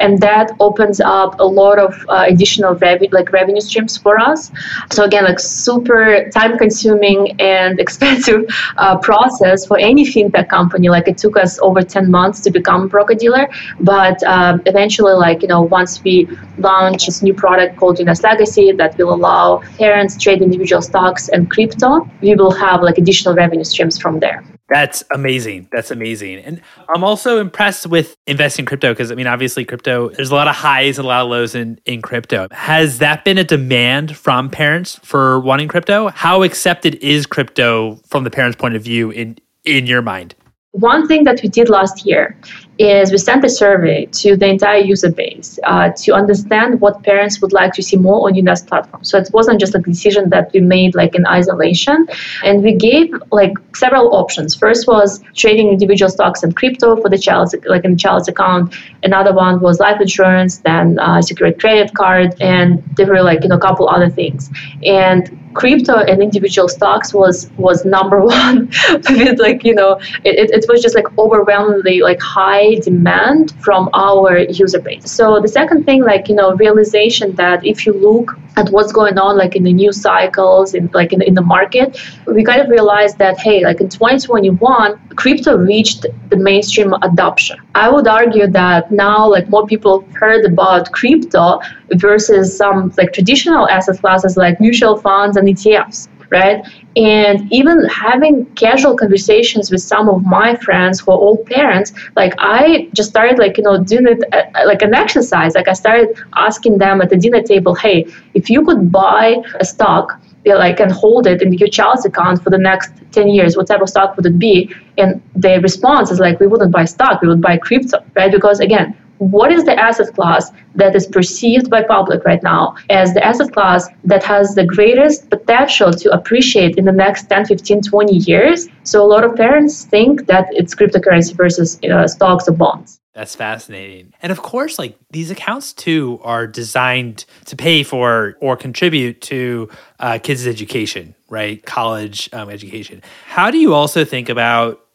and 0.00 0.18
that 0.20 0.52
opens 0.60 1.00
up 1.00 1.38
a 1.40 1.44
lot 1.44 1.78
of 1.78 1.94
uh, 2.08 2.24
additional 2.26 2.74
revenue 2.76 3.10
like 3.12 3.32
revenue 3.32 3.60
streams 3.60 3.96
for 3.96 4.18
us. 4.18 4.50
So 4.90 5.04
again 5.04 5.24
like 5.24 5.38
super 5.38 6.28
time 6.30 6.58
consuming 6.58 7.40
and 7.40 7.78
expensive 7.84 8.44
uh, 8.76 8.98
process 8.98 9.66
for 9.66 9.78
any 9.78 10.04
fintech 10.04 10.48
company. 10.48 10.88
Like 10.88 11.08
it 11.08 11.18
took 11.18 11.36
us 11.36 11.58
over 11.60 11.82
10 11.82 12.10
months 12.10 12.40
to 12.40 12.50
become 12.50 12.82
a 12.82 12.88
broker 12.88 13.14
dealer 13.14 13.48
but 13.80 14.22
um, 14.24 14.62
eventually 14.66 15.12
like 15.12 15.42
you 15.42 15.48
know 15.48 15.62
once 15.62 16.02
we 16.02 16.28
launch 16.58 17.06
this 17.06 17.22
new 17.22 17.34
product 17.34 17.76
called 17.76 17.98
Unest 17.98 18.22
Legacy 18.22 18.72
that 18.72 18.96
will 18.98 19.14
allow 19.14 19.58
parents 19.78 20.16
trade 20.16 20.42
individual 20.42 20.82
stocks 20.82 21.28
and 21.28 21.50
crypto 21.50 22.08
we 22.20 22.34
will 22.34 22.50
have 22.50 22.82
like 22.82 22.98
additional 22.98 23.34
revenue 23.34 23.64
streams 23.64 23.98
from 23.98 24.20
there 24.20 24.44
that's 24.68 25.04
amazing. 25.12 25.68
That's 25.70 25.90
amazing. 25.90 26.38
And 26.38 26.60
I'm 26.88 27.04
also 27.04 27.38
impressed 27.38 27.86
with 27.86 28.16
investing 28.26 28.64
in 28.64 28.66
crypto 28.66 28.92
because 28.92 29.12
I 29.12 29.14
mean, 29.14 29.28
obviously, 29.28 29.64
crypto, 29.64 30.08
there's 30.10 30.30
a 30.30 30.34
lot 30.34 30.48
of 30.48 30.56
highs 30.56 30.98
and 30.98 31.04
a 31.04 31.08
lot 31.08 31.22
of 31.22 31.30
lows 31.30 31.54
in, 31.54 31.78
in 31.84 32.02
crypto. 32.02 32.48
Has 32.50 32.98
that 32.98 33.24
been 33.24 33.38
a 33.38 33.44
demand 33.44 34.16
from 34.16 34.50
parents 34.50 34.98
for 35.04 35.38
wanting 35.40 35.68
crypto? 35.68 36.08
How 36.08 36.42
accepted 36.42 36.96
is 36.96 37.26
crypto 37.26 37.96
from 38.06 38.24
the 38.24 38.30
parents' 38.30 38.56
point 38.56 38.74
of 38.74 38.82
view 38.82 39.10
in, 39.10 39.38
in 39.64 39.86
your 39.86 40.02
mind? 40.02 40.34
One 40.72 41.06
thing 41.06 41.24
that 41.24 41.40
we 41.42 41.48
did 41.48 41.68
last 41.68 42.04
year 42.04 42.36
is 42.78 43.10
we 43.10 43.18
sent 43.18 43.44
a 43.44 43.48
survey 43.48 44.06
to 44.06 44.36
the 44.36 44.46
entire 44.46 44.78
user 44.78 45.10
base 45.10 45.58
uh, 45.64 45.90
to 45.96 46.12
understand 46.12 46.80
what 46.80 47.02
parents 47.02 47.40
would 47.40 47.52
like 47.52 47.72
to 47.72 47.82
see 47.82 47.96
more 47.96 48.28
on 48.28 48.34
Unest 48.34 48.66
platform. 48.66 49.02
So 49.04 49.18
it 49.18 49.30
wasn't 49.32 49.60
just 49.60 49.74
a 49.74 49.78
decision 49.78 50.30
that 50.30 50.52
we 50.52 50.60
made 50.60 50.94
like 50.94 51.14
in 51.14 51.26
isolation, 51.26 52.06
and 52.44 52.62
we 52.62 52.74
gave 52.74 53.14
like 53.32 53.54
several 53.74 54.14
options. 54.14 54.54
First 54.54 54.86
was 54.86 55.22
trading 55.34 55.68
individual 55.68 56.10
stocks 56.10 56.42
and 56.42 56.54
crypto 56.54 56.96
for 57.00 57.08
the 57.08 57.18
child's 57.18 57.54
like 57.66 57.84
in 57.84 57.92
the 57.92 57.96
child's 57.98 58.28
account. 58.28 58.74
Another 59.02 59.32
one 59.32 59.60
was 59.60 59.80
life 59.80 60.00
insurance, 60.00 60.58
then 60.58 60.98
uh, 60.98 61.22
secured 61.22 61.58
credit 61.58 61.94
card, 61.94 62.34
and 62.40 62.82
there 62.96 63.06
were 63.06 63.22
like 63.22 63.42
you 63.42 63.48
know 63.48 63.56
a 63.56 63.60
couple 63.60 63.88
other 63.88 64.10
things. 64.10 64.50
And 64.84 65.45
crypto 65.56 65.96
and 66.10 66.22
individual 66.22 66.68
stocks 66.68 67.12
was 67.12 67.50
was 67.56 67.84
number 67.84 68.20
one 68.36 68.68
with 69.10 69.38
like 69.38 69.64
you 69.64 69.74
know 69.74 69.92
it, 70.24 70.50
it 70.56 70.64
was 70.68 70.82
just 70.82 70.94
like 70.94 71.08
overwhelmingly 71.18 72.00
like 72.00 72.20
high 72.20 72.74
demand 72.88 73.54
from 73.64 73.88
our 73.94 74.38
user 74.62 74.80
base. 74.80 75.10
So 75.10 75.40
the 75.40 75.48
second 75.48 75.84
thing 75.84 76.02
like 76.04 76.28
you 76.28 76.34
know 76.34 76.54
realization 76.54 77.34
that 77.36 77.64
if 77.64 77.86
you 77.86 77.92
look 77.92 78.38
at 78.56 78.70
what's 78.70 78.92
going 78.92 79.18
on 79.18 79.36
like 79.36 79.54
in 79.54 79.64
the 79.64 79.72
news 79.72 80.00
cycles 80.00 80.74
in 80.74 80.88
like 80.94 81.12
in, 81.12 81.20
in 81.22 81.34
the 81.34 81.42
market 81.42 81.98
we 82.26 82.42
kind 82.42 82.60
of 82.60 82.68
realized 82.68 83.18
that 83.18 83.38
hey 83.38 83.62
like 83.64 83.80
in 83.80 83.88
2021 83.88 84.98
crypto 85.16 85.56
reached 85.56 86.06
the 86.30 86.36
mainstream 86.36 86.94
adoption. 87.02 87.58
I 87.74 87.90
would 87.90 88.06
argue 88.06 88.46
that 88.48 88.90
now 88.90 89.28
like 89.28 89.48
more 89.48 89.66
people 89.66 90.06
heard 90.14 90.44
about 90.44 90.92
crypto 90.92 91.60
versus 91.94 92.56
some 92.56 92.92
like 92.96 93.12
traditional 93.12 93.68
asset 93.68 93.98
classes 94.00 94.36
like 94.36 94.60
mutual 94.60 94.96
funds 94.96 95.36
and 95.36 95.48
ETFs, 95.48 96.08
right? 96.30 96.64
And 96.96 97.50
even 97.52 97.84
having 97.86 98.46
casual 98.54 98.96
conversations 98.96 99.70
with 99.70 99.82
some 99.82 100.08
of 100.08 100.24
my 100.24 100.56
friends 100.56 101.00
who 101.00 101.12
are 101.12 101.18
all 101.18 101.38
parents, 101.44 101.92
like 102.16 102.34
I 102.38 102.88
just 102.94 103.10
started 103.10 103.38
like, 103.38 103.56
you 103.58 103.64
know, 103.64 103.82
doing 103.82 104.06
it 104.08 104.24
uh, 104.32 104.66
like 104.66 104.82
an 104.82 104.94
exercise. 104.94 105.54
Like 105.54 105.68
I 105.68 105.74
started 105.74 106.16
asking 106.34 106.78
them 106.78 107.00
at 107.00 107.10
the 107.10 107.16
dinner 107.16 107.42
table, 107.42 107.74
hey, 107.74 108.06
if 108.34 108.50
you 108.50 108.64
could 108.64 108.90
buy 108.90 109.36
a 109.60 109.64
stock, 109.64 110.20
like 110.54 110.78
and 110.78 110.92
hold 110.92 111.26
it 111.26 111.42
in 111.42 111.52
your 111.54 111.68
child's 111.68 112.04
account 112.04 112.42
for 112.42 112.50
the 112.50 112.58
next 112.58 112.92
10 113.12 113.28
years 113.28 113.56
what 113.56 113.66
type 113.66 113.80
of 113.80 113.88
stock 113.88 114.16
would 114.16 114.26
it 114.26 114.38
be 114.38 114.72
and 114.96 115.20
the 115.34 115.58
response 115.60 116.10
is 116.10 116.20
like 116.20 116.38
we 116.38 116.46
wouldn't 116.46 116.70
buy 116.70 116.84
stock 116.84 117.20
we 117.20 117.26
would 117.26 117.40
buy 117.40 117.56
crypto 117.56 117.98
right 118.14 118.30
because 118.30 118.60
again 118.60 118.96
what 119.18 119.52
is 119.52 119.64
the 119.64 119.78
asset 119.78 120.14
class 120.14 120.50
that 120.74 120.94
is 120.94 121.06
perceived 121.06 121.70
by 121.70 121.82
public 121.82 122.24
right 122.24 122.42
now 122.42 122.74
as 122.90 123.14
the 123.14 123.24
asset 123.24 123.52
class 123.52 123.88
that 124.04 124.22
has 124.22 124.54
the 124.54 124.64
greatest 124.64 125.28
potential 125.30 125.92
to 125.92 126.10
appreciate 126.10 126.76
in 126.76 126.84
the 126.84 126.92
next 126.92 127.28
10 127.28 127.46
15 127.46 127.82
20 127.82 128.16
years 128.16 128.68
so 128.82 129.04
a 129.04 129.08
lot 129.08 129.24
of 129.24 129.34
parents 129.36 129.84
think 129.84 130.26
that 130.26 130.46
it's 130.50 130.74
cryptocurrency 130.74 131.34
versus 131.34 131.80
uh, 131.84 132.06
stocks 132.06 132.48
or 132.48 132.52
bonds 132.52 133.00
that's 133.16 133.34
fascinating. 133.34 134.12
And 134.20 134.30
of 134.30 134.42
course, 134.42 134.78
like 134.78 134.98
these 135.10 135.30
accounts 135.30 135.72
too 135.72 136.20
are 136.22 136.46
designed 136.46 137.24
to 137.46 137.56
pay 137.56 137.82
for 137.82 138.36
or 138.42 138.58
contribute 138.58 139.22
to 139.22 139.70
uh, 139.98 140.18
kids' 140.22 140.46
education, 140.46 141.14
right? 141.30 141.64
College 141.64 142.28
um, 142.34 142.50
education. 142.50 143.00
How 143.24 143.50
do 143.50 143.56
you 143.56 143.72
also 143.72 144.04
think 144.04 144.28
about 144.28 144.85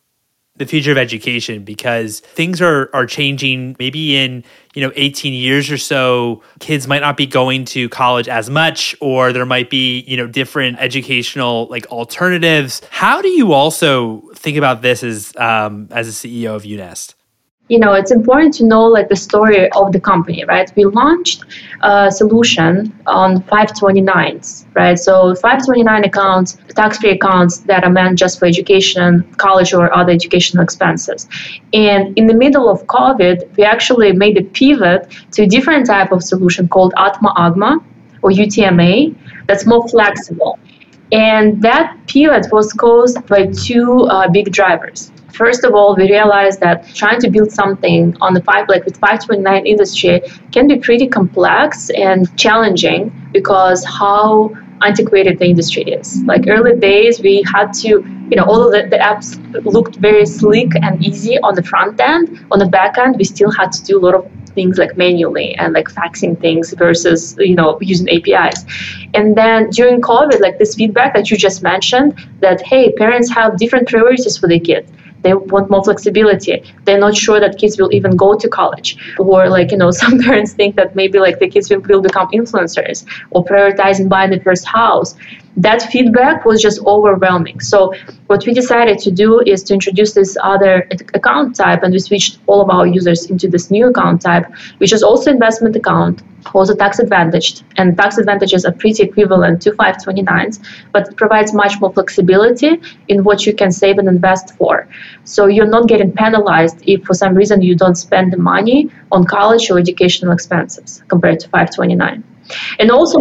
the 0.62 0.68
future 0.68 0.92
of 0.92 0.98
education 0.98 1.64
because 1.64 2.20
things 2.20 2.62
are 2.62 2.90
are 2.94 3.08
changing 3.08 3.76
maybe 3.80 4.16
in 4.16 4.44
you 4.76 4.82
know 4.84 4.92
18 4.96 5.34
years 5.34 5.72
or 5.72 5.78
so. 5.78 6.44
Kids 6.60 6.88
might 6.88 7.00
not 7.02 7.18
be 7.18 7.26
going 7.26 7.66
to 7.66 7.90
college 7.90 8.30
as 8.30 8.48
much 8.48 8.96
or 9.02 9.34
there 9.34 9.46
might 9.46 9.72
be 9.72 10.02
you 10.02 10.16
know 10.16 10.28
different 10.28 10.78
educational 10.80 11.66
like 11.72 11.88
alternatives. 11.88 12.82
How 12.92 13.24
do 13.24 13.30
you 13.30 13.54
also 13.54 14.22
think 14.36 14.56
about 14.56 14.84
this 14.84 15.04
as 15.04 15.36
um, 15.36 15.88
as 15.90 16.08
a 16.08 16.12
ceo 16.12 16.56
of 16.56 16.64
unest 16.64 17.16
you 17.72 17.80
know, 17.80 17.94
it's 17.94 18.12
important 18.12 18.54
to 18.54 18.66
know 18.66 18.84
like 18.84 19.08
the 19.08 19.16
story 19.16 19.72
of 19.72 19.94
the 19.94 20.00
company, 20.00 20.44
right? 20.44 20.70
We 20.76 20.84
launched 20.84 21.46
a 21.80 22.12
solution 22.12 22.94
on 23.08 23.44
529s, 23.44 24.66
right? 24.74 25.00
So 25.00 25.34
529 25.36 26.04
accounts, 26.04 26.58
tax-free 26.76 27.12
accounts 27.12 27.60
that 27.70 27.86
are 27.86 27.90
meant 27.90 28.20
just 28.20 28.40
for 28.40 28.46
education, 28.46 29.24
college 29.38 29.74
or 29.74 29.96
other 29.96 30.12
educational 30.12 30.66
expenses. 30.66 31.30
And 31.72 32.18
in 32.18 32.28
the 32.28 32.34
middle 32.34 32.68
of 32.70 32.86
COVID, 32.88 33.56
we 33.56 33.64
actually 33.64 34.12
made 34.12 34.38
a 34.38 34.44
pivot 34.44 35.10
to 35.32 35.44
a 35.44 35.48
different 35.48 35.86
type 35.86 36.12
of 36.12 36.22
solution 36.24 36.68
called 36.68 36.94
Atma 36.98 37.34
UGMA 37.38 37.82
or 38.22 38.32
UTMA 38.32 39.16
that's 39.48 39.66
more 39.66 39.88
flexible. 39.88 40.60
And 41.12 41.62
that 41.62 41.98
pivot 42.08 42.48
was 42.52 42.72
caused 42.74 43.26
by 43.28 43.48
two 43.48 44.04
uh, 44.04 44.30
big 44.30 44.52
drivers. 44.52 45.12
First 45.34 45.64
of 45.64 45.74
all, 45.74 45.96
we 45.96 46.10
realized 46.10 46.60
that 46.60 46.88
trying 46.94 47.20
to 47.22 47.30
build 47.30 47.52
something 47.52 48.16
on 48.22 48.34
the 48.34 48.44
five, 48.44 48.68
like 48.70 48.86
with 48.86 48.98
529 48.98 49.66
industry, 49.66 50.22
can 50.52 50.68
be 50.68 50.78
pretty 50.78 51.08
complex 51.08 51.90
and 51.92 52.36
challenging 52.38 53.12
because 53.32 53.86
how 53.86 54.56
antiquated 54.82 55.40
the 55.40 55.46
industry 55.46 55.84
is. 55.84 56.24
Like 56.24 56.46
early 56.48 56.78
days, 56.80 57.22
we 57.22 57.44
had 57.54 57.74
to, 57.74 57.90
you 57.90 58.36
know, 58.36 58.44
all 58.44 58.66
of 58.66 58.72
the, 58.72 58.88
the 58.90 58.98
apps 58.98 59.38
looked 59.66 59.98
very 59.98 60.26
sleek 60.26 60.74
and 60.82 61.04
easy 61.04 61.38
on 61.40 61.56
the 61.56 61.64
front 61.64 62.00
end. 62.00 62.46
On 62.52 62.60
the 62.60 62.68
back 62.68 62.98
end, 62.98 63.16
we 63.18 63.24
still 63.24 63.52
had 63.52 63.72
to 63.72 63.84
do 63.84 64.00
a 64.00 64.02
lot 64.02 64.16
of 64.16 64.32
things 64.54 64.78
like 64.78 64.98
manually 64.98 65.56
and 65.56 65.74
like 65.74 65.88
faxing 65.88 66.40
things 66.40 66.74
versus 66.74 67.36
you 67.40 67.56
know 67.56 67.78
using 67.82 68.08
apis 68.10 68.66
and 69.14 69.36
then 69.36 69.70
during 69.70 70.02
covid 70.02 70.40
like 70.40 70.58
this 70.60 70.76
feedback 70.76 71.14
that 71.14 71.30
you 71.32 71.38
just 71.38 71.64
mentioned 71.64 72.14
that 72.40 72.62
hey 72.62 72.92
parents 72.94 73.30
have 73.30 73.58
different 73.58 73.88
priorities 73.88 74.38
for 74.38 74.48
their 74.48 74.60
kids 74.60 74.92
they 75.24 75.34
want 75.34 75.70
more 75.70 75.84
flexibility. 75.84 76.64
They're 76.86 77.00
not 77.00 77.16
sure 77.16 77.40
that 77.40 77.58
kids 77.58 77.80
will 77.80 77.94
even 77.94 78.16
go 78.16 78.36
to 78.36 78.48
college. 78.48 78.98
Or 79.20 79.50
like 79.50 79.72
you 79.72 79.78
know 79.78 79.92
some 80.04 80.20
parents 80.20 80.54
think 80.54 80.76
that 80.76 80.96
maybe 80.96 81.20
like 81.20 81.40
the 81.40 81.50
kids 81.50 81.70
will, 81.70 81.82
will 81.82 82.02
become 82.02 82.28
influencers 82.32 83.06
or 83.32 83.44
prioritizing 83.44 84.10
buying 84.10 84.32
the 84.32 84.40
first 84.40 84.66
house. 84.66 85.16
That 85.58 85.82
feedback 85.92 86.46
was 86.46 86.62
just 86.62 86.80
overwhelming. 86.86 87.60
So 87.60 87.94
what 88.28 88.46
we 88.46 88.54
decided 88.54 89.00
to 89.00 89.12
do 89.12 89.42
is 89.46 89.64
to 89.64 89.74
introduce 89.74 90.14
this 90.14 90.38
other 90.42 90.88
account 91.14 91.58
type 91.58 91.84
and 91.84 91.92
we 91.92 92.00
switched 92.00 92.40
all 92.48 92.62
of 92.62 92.70
our 92.70 92.88
users 92.88 93.26
into 93.26 93.50
this 93.50 93.70
new 93.70 93.90
account 93.90 94.22
type 94.22 94.46
which 94.78 94.94
is 94.94 95.04
also 95.04 95.30
investment 95.32 95.76
account 95.76 96.22
also 96.54 96.76
tax 96.76 97.00
advantaged 97.00 97.64
and 97.78 97.98
tax 97.98 98.18
advantages 98.18 98.66
are 98.66 98.72
pretty 98.72 99.04
equivalent 99.04 99.62
to 99.62 99.72
529s 99.72 100.60
but 100.92 101.08
it 101.08 101.18
provides 101.18 101.54
much 101.54 101.80
more 101.80 101.92
flexibility 101.94 102.82
in 103.08 103.24
what 103.24 103.46
you 103.46 103.54
can 103.54 103.72
save 103.72 103.98
and 103.98 104.08
invest 104.08 104.56
for. 104.58 104.88
So 105.24 105.48
you're 105.48 105.68
not 105.78 105.88
getting 105.88 106.12
penalized 106.12 106.82
if 106.88 107.04
for 107.04 107.14
some 107.14 107.34
reason 107.36 107.62
you 107.62 107.76
don't 107.76 107.96
spend 107.96 108.34
the 108.34 108.38
money 108.38 108.90
on 109.12 109.26
college 109.26 109.70
or 109.70 109.80
educational 109.80 110.32
expenses 110.32 111.04
compared 111.08 111.40
to 111.42 111.50
529 111.50 112.24
and 112.80 112.92
also 112.92 113.20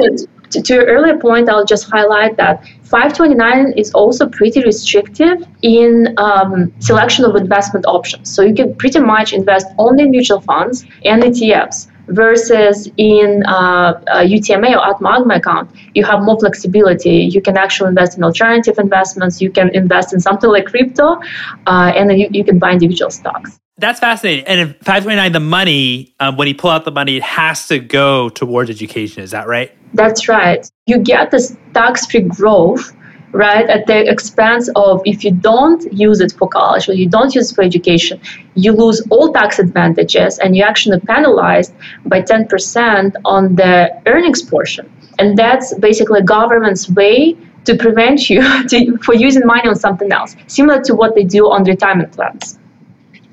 to, 0.51 0.63
to 0.63 0.75
your 0.75 0.85
earlier 0.87 1.17
point 1.19 1.49
i'll 1.49 1.65
just 1.65 1.89
highlight 1.89 2.37
that 2.37 2.65
529 2.91 3.75
is 3.77 3.93
also 3.93 4.29
pretty 4.29 4.65
restrictive 4.65 5.47
in 5.63 6.13
um, 6.19 6.73
selection 6.81 7.25
of 7.25 7.37
investment 7.37 7.87
options. 7.87 8.35
So 8.35 8.43
you 8.43 8.53
can 8.53 8.75
pretty 8.75 8.99
much 8.99 9.33
invest 9.33 9.69
only 9.79 10.03
in 10.05 10.11
mutual 10.11 10.41
funds 10.41 10.85
and 11.05 11.23
etfs 11.23 11.87
versus 12.11 12.91
in 12.97 13.43
uh, 13.47 13.95
UTMA 14.09 14.77
or 14.77 14.87
Atma 14.87 15.35
account, 15.35 15.71
you 15.95 16.05
have 16.05 16.23
more 16.23 16.39
flexibility. 16.39 17.29
You 17.33 17.41
can 17.41 17.57
actually 17.57 17.89
invest 17.89 18.17
in 18.17 18.25
alternative 18.25 18.79
investments. 18.79 19.41
You 19.41 19.51
can 19.51 19.75
invest 19.75 20.13
in 20.13 20.21
something 20.21 20.51
like 20.51 20.67
crypto, 20.67 21.21
uh, 21.67 21.93
and 21.95 22.11
then 22.11 22.19
you, 22.19 22.29
you 22.31 22.45
can 22.45 22.59
buy 22.59 22.73
individual 22.73 23.11
stocks. 23.11 23.59
That's 23.79 23.99
fascinating. 23.99 24.45
And 24.47 24.61
in 24.61 24.69
529, 24.75 25.33
the 25.33 25.41
money, 25.41 26.15
um, 26.21 26.37
when 26.37 26.49
you 26.49 26.55
pull 26.55 26.71
out 26.71 26.85
the 26.85 26.91
money, 26.91 27.17
it 27.17 27.23
has 27.23 27.67
to 27.69 27.79
go 27.79 28.29
towards 28.29 28.69
education. 28.69 29.23
Is 29.23 29.31
that 29.31 29.47
right? 29.47 29.75
That's 29.95 30.29
right. 30.29 30.71
You 30.87 30.99
get 30.99 31.31
this 31.31 31.57
tax 31.73 32.05
free 32.07 32.21
growth 32.21 32.93
right 33.33 33.69
at 33.71 33.87
the 33.87 34.11
expense 34.11 34.69
of 34.77 35.01
if 35.05 35.25
you 35.25 35.31
don't 35.31 35.93
use 35.93 36.21
it 36.21 36.33
for 36.33 36.49
college 36.49 36.89
or 36.89 36.95
you 36.95 37.09
don't 37.09 37.35
use 37.35 37.51
it 37.51 37.55
for 37.55 37.63
education 37.63 38.21
you 38.55 38.73
lose 38.73 39.01
all 39.11 39.33
tax 39.33 39.59
advantages 39.59 40.39
and 40.39 40.57
you're 40.57 40.67
actually 40.67 41.01
penalized 41.01 41.73
by 42.07 42.21
10% 42.21 43.15
on 43.25 43.57
the 43.57 44.03
earnings 44.07 44.43
portion. 44.43 44.91
And 45.19 45.37
that's 45.37 45.75
basically 45.75 46.23
government's 46.23 46.89
way 46.89 47.37
to 47.65 47.77
prevent 47.77 48.31
you 48.31 48.41
to, 48.69 48.97
for 48.99 49.15
using 49.15 49.43
money 49.45 49.69
on 49.69 49.77
something 49.77 50.11
else 50.13 50.37
similar 50.47 50.83
to 50.83 50.95
what 50.95 51.15
they 51.15 51.25
do 51.25 51.51
on 51.51 51.65
retirement 51.65 52.13
plans. 52.13 52.59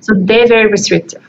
So 0.02 0.14
they're 0.16 0.48
very 0.48 0.70
restrictive. 0.70 1.24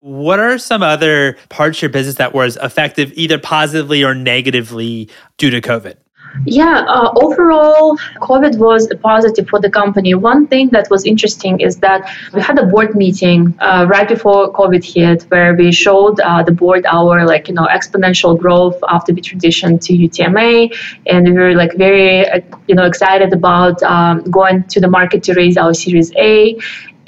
What 0.00 0.38
are 0.38 0.58
some 0.58 0.82
other 0.82 1.36
parts 1.48 1.78
of 1.78 1.82
your 1.82 1.90
business 1.90 2.16
that 2.16 2.32
was 2.32 2.56
affected 2.56 3.12
either 3.16 3.38
positively 3.38 4.04
or 4.04 4.14
negatively 4.14 5.10
due 5.38 5.50
to 5.50 5.60
covid 5.60 5.96
yeah, 6.44 6.84
uh, 6.88 7.12
overall, 7.16 7.96
COVID 8.20 8.58
was 8.58 8.90
a 8.90 8.96
positive 8.96 9.48
for 9.48 9.60
the 9.60 9.70
company. 9.70 10.14
One 10.14 10.46
thing 10.46 10.68
that 10.70 10.88
was 10.90 11.04
interesting 11.04 11.60
is 11.60 11.76
that 11.78 12.08
we 12.32 12.40
had 12.40 12.58
a 12.58 12.66
board 12.66 12.94
meeting 12.94 13.54
uh, 13.60 13.86
right 13.88 14.08
before 14.08 14.52
COVID 14.52 14.84
hit, 14.84 15.22
where 15.24 15.54
we 15.54 15.72
showed 15.72 16.20
uh, 16.20 16.42
the 16.42 16.52
board 16.52 16.86
our 16.86 17.26
like 17.26 17.48
you 17.48 17.54
know 17.54 17.66
exponential 17.66 18.38
growth 18.38 18.76
after 18.88 19.12
we 19.12 19.20
transitioned 19.20 19.80
to 19.86 19.92
UTMA, 19.92 20.74
and 21.06 21.26
we 21.26 21.32
were 21.32 21.54
like 21.54 21.74
very 21.74 22.26
you 22.66 22.74
know 22.74 22.84
excited 22.84 23.32
about 23.32 23.82
um, 23.82 24.22
going 24.30 24.64
to 24.64 24.80
the 24.80 24.88
market 24.88 25.22
to 25.24 25.34
raise 25.34 25.56
our 25.56 25.74
Series 25.74 26.12
A 26.16 26.58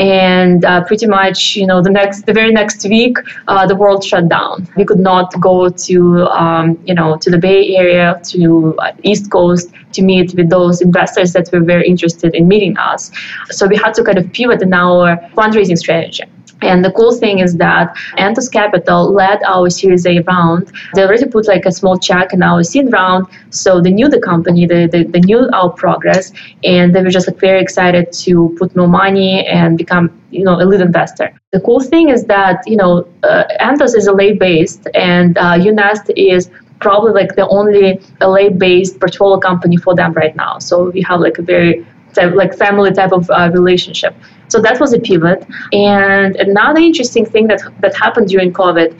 and 0.01 0.65
uh, 0.65 0.83
pretty 0.85 1.07
much 1.07 1.55
you 1.57 1.67
know 1.67 1.83
the 1.83 1.91
next 1.91 2.25
the 2.27 2.33
very 2.33 2.53
next 2.53 2.85
week 2.89 3.19
uh, 3.49 3.67
the 3.67 3.77
world 3.77 4.03
shut 4.03 4.29
down. 4.29 4.67
We 4.77 4.85
could 4.85 4.99
not 4.99 5.39
go 5.41 5.69
to 5.69 6.27
um, 6.29 6.79
you 6.87 6.95
know 6.95 7.19
to 7.19 7.31
the 7.31 7.39
bay 7.39 7.77
area 7.77 8.21
to 8.31 8.75
uh, 8.79 8.93
east 9.03 9.31
coast 9.31 9.71
to 9.93 10.03
meet 10.03 10.35
with 10.35 10.49
those 10.49 10.81
investors 10.81 11.33
that 11.35 11.51
were 11.53 11.61
very 11.61 11.87
interested 11.87 12.35
in 12.35 12.49
meeting 12.49 12.77
us. 12.79 13.11
So 13.51 13.67
we 13.67 13.77
had 13.77 13.93
to 13.95 14.03
kind 14.03 14.19
of 14.19 14.33
pivot 14.33 14.63
in 14.63 14.73
our 14.73 15.17
fundraising 15.37 15.77
strategy 15.77 16.25
and 16.63 16.85
the 16.85 16.93
cool 16.93 17.13
thing 17.13 17.39
is 17.39 17.57
that 17.57 17.97
Anthos 18.19 18.51
Capital 18.51 19.13
led 19.13 19.43
our 19.45 19.71
Series 19.71 20.07
A 20.07 20.21
round. 20.21 20.71
They 20.95 21.03
already 21.03 21.27
put 21.27 21.47
like 21.47 21.65
a 21.67 21.73
small 21.73 21.99
check 21.99 22.33
in 22.33 22.43
our 22.43 22.63
seed 22.63 22.93
round, 22.93 23.27
so 23.51 23.81
they 23.81 23.91
knew 23.91 24.09
the 24.09 24.21
company, 24.21 24.67
they, 24.67 24.87
they, 24.87 25.05
they 25.05 25.21
knew 25.21 25.49
our 25.53 25.71
progress, 25.71 26.33
and 26.65 26.95
they 26.95 27.03
were 27.03 27.11
just 27.11 27.27
like 27.29 27.39
very 27.39 27.61
excited 27.61 28.13
to 28.25 28.55
put 28.59 28.75
more 28.77 28.89
money 28.89 29.47
and 29.47 29.79
become 29.79 30.11
you 30.31 30.45
know 30.45 30.55
a 30.61 30.65
lead 30.65 30.81
investor. 30.81 31.33
The 31.53 31.61
cool 31.61 31.81
thing 31.81 32.09
is 32.11 32.25
that 32.27 32.63
you 32.67 32.77
know 32.77 33.07
uh, 33.23 33.45
Anthos 33.61 33.97
is 33.97 34.07
LA 34.07 34.35
based, 34.39 34.87
and 34.95 35.37
uh, 35.39 35.59
UNest 35.59 36.11
is 36.17 36.51
probably 36.81 37.13
like 37.13 37.37
the 37.37 37.47
only 37.49 38.01
LA 38.21 38.49
based 38.51 38.99
portfolio 39.01 39.39
company 39.39 39.77
for 39.77 39.95
them 39.95 40.13
right 40.15 40.35
now. 40.35 40.59
So 40.59 40.91
we 40.91 41.03
have 41.03 41.21
like 41.21 41.39
a 41.39 41.43
very 41.43 41.87
like 42.17 42.57
family 42.57 42.93
type 42.93 43.13
of 43.13 43.31
uh, 43.31 43.51
relationship. 43.53 44.15
So 44.51 44.61
that 44.61 44.81
was 44.81 44.93
a 44.93 45.01
pivot. 45.01 45.47
And 45.73 46.37
another 46.37 46.81
interesting 46.81 47.25
thing 47.25 47.47
that 47.49 47.63
that 47.81 47.95
happened 47.97 48.29
during 48.29 48.53
COVID 48.53 48.95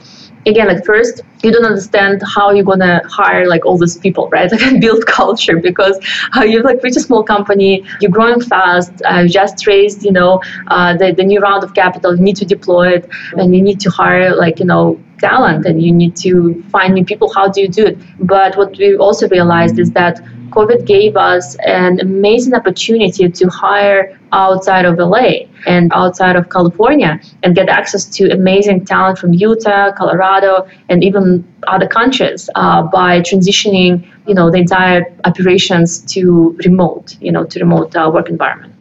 again 0.47 0.67
like 0.67 0.83
first 0.83 1.21
you 1.43 1.51
don't 1.51 1.65
understand 1.65 2.21
how 2.25 2.51
you're 2.51 2.65
gonna 2.65 2.99
hire 3.07 3.47
like 3.47 3.63
all 3.63 3.77
these 3.77 3.97
people 3.97 4.27
right? 4.29 4.51
Like 4.61 4.81
build 4.81 5.05
culture 5.05 5.57
because 5.57 5.99
uh, 6.35 6.41
you're 6.41 6.63
like 6.63 6.81
pretty 6.81 6.99
small 6.99 7.23
company 7.23 7.85
you're 7.99 8.11
growing 8.11 8.41
fast 8.41 8.91
uh, 9.09 9.19
you 9.19 9.29
just 9.29 9.67
raised 9.67 10.03
you 10.03 10.11
know 10.11 10.41
uh, 10.67 10.97
the, 10.97 11.13
the 11.13 11.23
new 11.23 11.39
round 11.39 11.63
of 11.63 11.75
capital 11.75 12.15
you 12.15 12.23
need 12.23 12.37
to 12.37 12.45
deploy 12.45 12.93
it 12.95 13.09
and 13.33 13.55
you 13.55 13.61
need 13.61 13.79
to 13.81 13.89
hire 13.91 14.35
like 14.35 14.59
you 14.59 14.65
know 14.65 14.99
talent 15.21 15.65
and 15.65 15.81
you 15.81 15.93
need 15.93 16.15
to 16.17 16.61
find 16.69 16.95
new 16.95 17.05
people. 17.05 17.31
How 17.33 17.47
do 17.47 17.61
you 17.61 17.69
do 17.69 17.85
it? 17.85 17.97
But 18.19 18.57
what 18.57 18.77
we 18.77 18.97
also 18.97 19.29
realized 19.29 19.79
is 19.79 19.91
that 19.91 20.19
COVID 20.51 20.85
gave 20.85 21.15
us 21.15 21.55
an 21.65 21.99
amazing 21.99 22.53
opportunity 22.53 23.29
to 23.29 23.47
hire 23.47 24.19
outside 24.33 24.85
of 24.85 24.97
LA 24.97 25.45
and 25.65 25.91
outside 25.93 26.35
of 26.35 26.49
California 26.49 27.19
and 27.43 27.55
get 27.55 27.69
access 27.69 28.05
to 28.05 28.29
amazing 28.31 28.85
talent 28.85 29.17
from 29.17 29.33
Utah, 29.33 29.91
Colorado, 29.93 30.67
and 30.89 31.03
even 31.03 31.45
other 31.67 31.87
countries 31.87 32.49
uh, 32.55 32.81
by 32.83 33.21
transitioning, 33.21 34.05
you 34.27 34.33
know, 34.33 34.51
the 34.51 34.57
entire 34.57 35.05
operations 35.25 35.99
to 36.13 36.57
remote, 36.65 37.17
you 37.21 37.31
know, 37.31 37.45
to 37.45 37.59
remote 37.59 37.95
uh, 37.95 38.09
work 38.13 38.29
environment. 38.29 38.73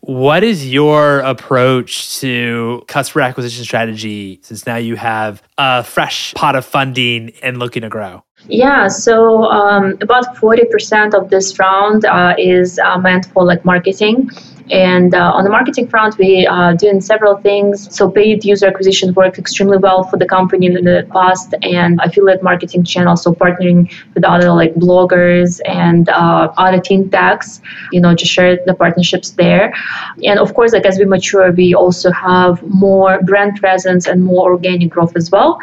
What 0.00 0.44
is 0.44 0.70
your 0.72 1.18
approach 1.20 2.20
to 2.20 2.84
customer 2.86 3.22
acquisition 3.22 3.64
strategy 3.64 4.38
since 4.42 4.64
now 4.64 4.76
you 4.76 4.94
have 4.94 5.42
a 5.58 5.82
fresh 5.82 6.32
pot 6.34 6.54
of 6.54 6.64
funding 6.64 7.32
and 7.42 7.58
looking 7.58 7.82
to 7.82 7.88
grow? 7.88 8.22
Yeah, 8.44 8.88
so 8.88 9.44
um, 9.44 9.96
about 10.00 10.36
40% 10.36 11.14
of 11.14 11.30
this 11.30 11.58
round 11.58 12.04
uh, 12.04 12.34
is 12.38 12.78
uh, 12.78 12.98
meant 12.98 13.26
for 13.26 13.44
like 13.44 13.64
marketing. 13.64 14.30
And 14.70 15.14
uh, 15.14 15.32
on 15.32 15.44
the 15.44 15.50
marketing 15.50 15.88
front, 15.88 16.18
we 16.18 16.46
are 16.46 16.74
doing 16.74 17.00
several 17.00 17.36
things. 17.38 17.94
So 17.96 18.10
paid 18.10 18.44
user 18.44 18.66
acquisition 18.66 19.14
worked 19.14 19.38
extremely 19.38 19.78
well 19.78 20.04
for 20.04 20.16
the 20.16 20.26
company 20.26 20.66
in 20.66 20.74
the 20.74 21.06
past, 21.12 21.54
and 21.62 22.00
affiliate 22.02 22.42
marketing 22.42 22.82
channels, 22.84 23.22
so 23.22 23.32
partnering 23.32 23.90
with 24.14 24.24
other 24.24 24.50
like 24.52 24.74
bloggers 24.74 25.60
and 25.66 26.08
uh, 26.08 26.52
other 26.56 26.80
team 26.80 27.08
tags, 27.10 27.62
you 27.92 28.00
know, 28.00 28.12
just 28.14 28.32
share 28.32 28.58
the 28.66 28.74
partnerships 28.74 29.30
there. 29.30 29.72
And 30.24 30.40
of 30.40 30.52
course, 30.54 30.72
like 30.72 30.84
as 30.84 30.98
we 30.98 31.04
mature, 31.04 31.52
we 31.52 31.74
also 31.74 32.10
have 32.10 32.60
more 32.62 33.22
brand 33.22 33.56
presence 33.60 34.06
and 34.06 34.24
more 34.24 34.50
organic 34.50 34.90
growth 34.90 35.16
as 35.16 35.30
well. 35.30 35.60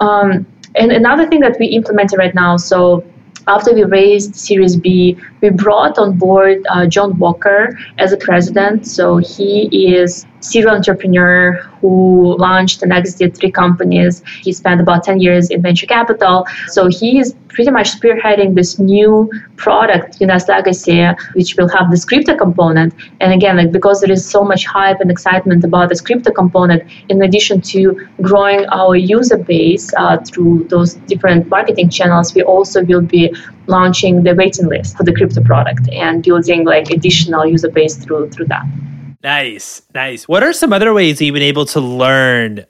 Um, 0.00 0.44
and 0.76 0.92
another 0.92 1.26
thing 1.26 1.40
that 1.40 1.56
we 1.58 1.66
implemented 1.66 2.18
right 2.18 2.34
now, 2.34 2.56
so 2.56 3.04
after 3.46 3.74
we 3.74 3.84
raised 3.84 4.36
Series 4.36 4.76
B, 4.76 5.16
we 5.40 5.50
brought 5.50 5.98
on 5.98 6.16
board 6.18 6.64
uh, 6.70 6.86
John 6.86 7.18
Walker 7.18 7.78
as 7.98 8.12
a 8.12 8.16
president. 8.16 8.86
So 8.86 9.16
he 9.16 9.94
is 9.94 10.26
serial 10.40 10.74
entrepreneur 10.74 11.52
who 11.80 12.36
launched 12.38 12.82
and 12.82 12.92
exited 12.92 13.36
three 13.36 13.50
companies. 13.50 14.22
He 14.42 14.52
spent 14.52 14.80
about 14.80 15.04
10 15.04 15.20
years 15.20 15.50
in 15.50 15.62
venture 15.62 15.86
capital. 15.86 16.46
So 16.68 16.88
he 16.88 17.18
is 17.18 17.34
pretty 17.48 17.70
much 17.70 17.90
spearheading 17.90 18.54
this 18.54 18.78
new 18.78 19.30
product, 19.56 20.20
UNest 20.20 20.48
Legacy, 20.48 21.06
which 21.34 21.56
will 21.56 21.68
have 21.68 21.90
this 21.90 22.04
crypto 22.04 22.36
component. 22.36 22.94
And 23.20 23.32
again, 23.32 23.56
like 23.56 23.72
because 23.72 24.00
there 24.00 24.10
is 24.10 24.28
so 24.28 24.44
much 24.44 24.64
hype 24.66 25.00
and 25.00 25.10
excitement 25.10 25.64
about 25.64 25.88
this 25.88 26.00
crypto 26.00 26.30
component, 26.32 26.82
in 27.08 27.22
addition 27.22 27.60
to 27.72 28.08
growing 28.22 28.66
our 28.66 28.96
user 28.96 29.38
base 29.38 29.92
uh, 29.96 30.18
through 30.18 30.66
those 30.68 30.94
different 31.10 31.48
marketing 31.48 31.90
channels, 31.90 32.34
we 32.34 32.42
also 32.42 32.84
will 32.84 33.02
be 33.02 33.34
launching 33.66 34.22
the 34.22 34.34
waiting 34.34 34.66
list 34.66 34.96
for 34.96 35.04
the 35.04 35.12
crypto 35.12 35.42
product 35.42 35.88
and 35.90 36.22
building 36.22 36.64
like 36.64 36.90
additional 36.90 37.46
user 37.46 37.70
base 37.70 37.96
through 37.96 38.30
through 38.30 38.46
that. 38.46 38.66
Nice, 39.22 39.82
nice. 39.94 40.26
What 40.26 40.42
are 40.42 40.52
some 40.52 40.72
other 40.72 40.94
ways 40.94 41.20
you've 41.20 41.34
been 41.34 41.42
able 41.42 41.66
to 41.66 41.80
learn 41.80 42.64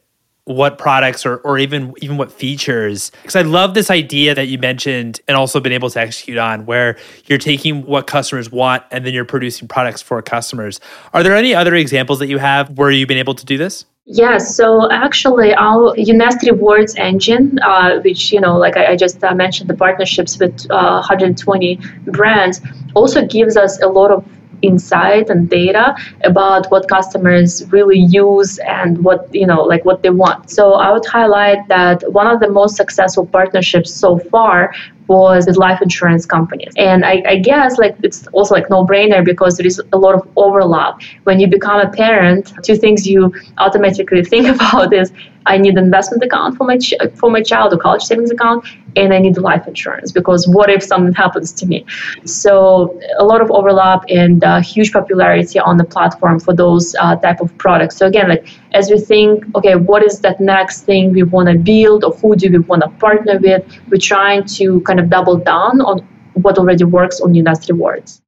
what 0.45 0.79
products 0.79 1.25
or, 1.25 1.37
or 1.39 1.59
even 1.59 1.95
even 2.03 2.17
what 2.17 2.33
features? 2.33 3.13
Because 3.23 3.37
i 3.37 3.43
love 3.43 3.75
this 3.75 3.89
idea 3.89 4.35
that 4.35 4.49
you 4.49 4.59
mentioned 4.59 5.21
and 5.29 5.37
also 5.37 5.61
been 5.61 5.73
able 5.73 5.91
to 5.91 6.01
execute 6.01 6.39
on 6.39 6.67
where 6.67 6.99
you're 7.27 7.39
taking 7.39 7.87
what 7.87 8.09
customers 8.09 8.51
want 8.51 8.83
and 8.91 9.07
then 9.07 9.15
you're 9.15 9.25
producing 9.25 9.69
products 9.69 10.03
for 10.03 10.21
customers. 10.23 10.81
Are 11.13 11.23
there 11.23 11.37
any 11.37 11.55
other 11.55 11.77
examples 11.77 12.19
that 12.19 12.27
you 12.27 12.39
have 12.39 12.77
where 12.77 12.91
you've 12.91 13.09
been 13.09 13.19
able 13.19 13.35
to 13.35 13.47
do 13.47 13.57
this? 13.57 13.85
Yes, 14.07 14.57
so 14.57 14.91
actually, 14.91 15.55
our 15.55 15.95
UNest 15.97 16.43
Rewards 16.43 16.97
engine, 16.97 17.61
uh, 17.61 18.01
which 18.01 18.33
you 18.33 18.41
know, 18.41 18.57
like 18.57 18.77
I, 18.77 18.93
I 18.93 18.97
just 18.97 19.23
uh, 19.23 19.35
mentioned, 19.37 19.71
the 19.71 19.75
partnerships 19.75 20.37
with 20.37 20.67
uh, 20.69 20.95
120 20.95 21.79
brands, 22.07 22.61
also 22.95 23.25
gives 23.25 23.57
us 23.57 23.81
a 23.81 23.87
lot 23.87 24.11
of 24.11 24.27
insight 24.63 25.31
and 25.31 25.49
data 25.49 25.95
about 26.25 26.71
what 26.71 26.89
customers 26.89 27.65
really 27.71 27.99
use 27.99 28.59
and 28.59 29.03
what 29.05 29.29
you 29.35 29.47
know 29.47 29.63
like 29.63 29.85
what 29.85 30.03
they 30.03 30.11
want 30.11 30.51
so 30.51 30.75
i 30.75 30.93
would 30.93 31.07
highlight 31.07 31.67
that 31.69 32.03
one 32.13 32.27
of 32.27 32.41
the 32.41 32.49
most 32.49 32.77
successful 32.77 33.27
partnerships 33.27 33.93
so 33.93 34.19
far 34.19 34.73
was 35.11 35.47
with 35.47 35.57
life 35.57 35.83
insurance 35.83 36.25
companies. 36.25 36.73
And 36.77 37.05
I, 37.05 37.21
I, 37.27 37.37
guess 37.37 37.79
like 37.79 37.97
it's 38.05 38.29
also 38.29 38.55
like 38.55 38.71
no 38.71 38.87
brainer 38.87 39.25
because 39.25 39.57
there 39.57 39.67
is 39.67 39.83
a 39.93 39.99
lot 39.99 40.15
of 40.15 40.23
overlap. 40.37 41.03
When 41.25 41.41
you 41.41 41.49
become 41.49 41.81
a 41.81 41.91
parent, 41.91 42.53
two 42.63 42.77
things 42.77 43.09
you 43.09 43.35
automatically 43.59 44.25
think 44.33 44.47
about 44.47 44.95
is 44.95 45.13
I 45.47 45.59
need 45.59 45.77
an 45.77 45.85
investment 45.85 46.23
account 46.23 46.57
for 46.57 46.65
my 46.65 46.79
ch- 46.79 46.95
for 47.17 47.29
my 47.29 47.43
child, 47.43 47.73
a 47.73 47.79
college 47.79 48.03
savings 48.03 48.31
account, 48.31 48.65
and 48.97 49.13
I 49.13 49.19
need 49.19 49.37
life 49.39 49.67
insurance 49.67 50.13
because 50.13 50.47
what 50.49 50.71
if 50.71 50.83
something 50.83 51.13
happens 51.13 51.53
to 51.55 51.67
me? 51.67 51.85
So 52.25 52.99
a 53.19 53.25
lot 53.25 53.41
of 53.41 53.51
overlap 53.51 54.05
and 54.09 54.43
uh, 54.43 54.61
huge 54.61 54.93
popularity 54.93 55.59
on 55.59 55.77
the 55.77 55.85
platform 55.85 56.41
for 56.41 56.55
those 56.55 56.95
uh, 56.97 57.17
type 57.17 57.41
of 57.41 57.57
products. 57.59 57.97
So 57.97 58.07
again, 58.07 58.29
like 58.29 58.49
as 58.73 58.91
we 58.91 58.99
think, 58.99 59.45
okay, 59.55 59.77
what 59.77 60.03
is 60.03 60.21
that 60.21 60.41
next 60.41 60.83
thing 60.83 61.13
we 61.13 61.23
want 61.23 61.49
to 61.49 61.59
build, 61.59 62.05
or 62.05 62.13
who 62.13 62.37
do 62.37 62.51
we 62.51 62.59
want 62.59 62.83
to 62.83 62.89
partner 62.99 63.39
with? 63.39 63.65
We're 63.89 63.99
trying 63.99 64.45
to 64.59 64.81
kind 64.83 65.01
of 65.01 65.11
double 65.11 65.37
down 65.37 65.81
on 65.81 66.01
what 66.35 66.59
already 66.59 66.85
works 66.85 67.21
on 67.21 67.37
UNest 67.37 67.69
Rewards. 67.69 68.23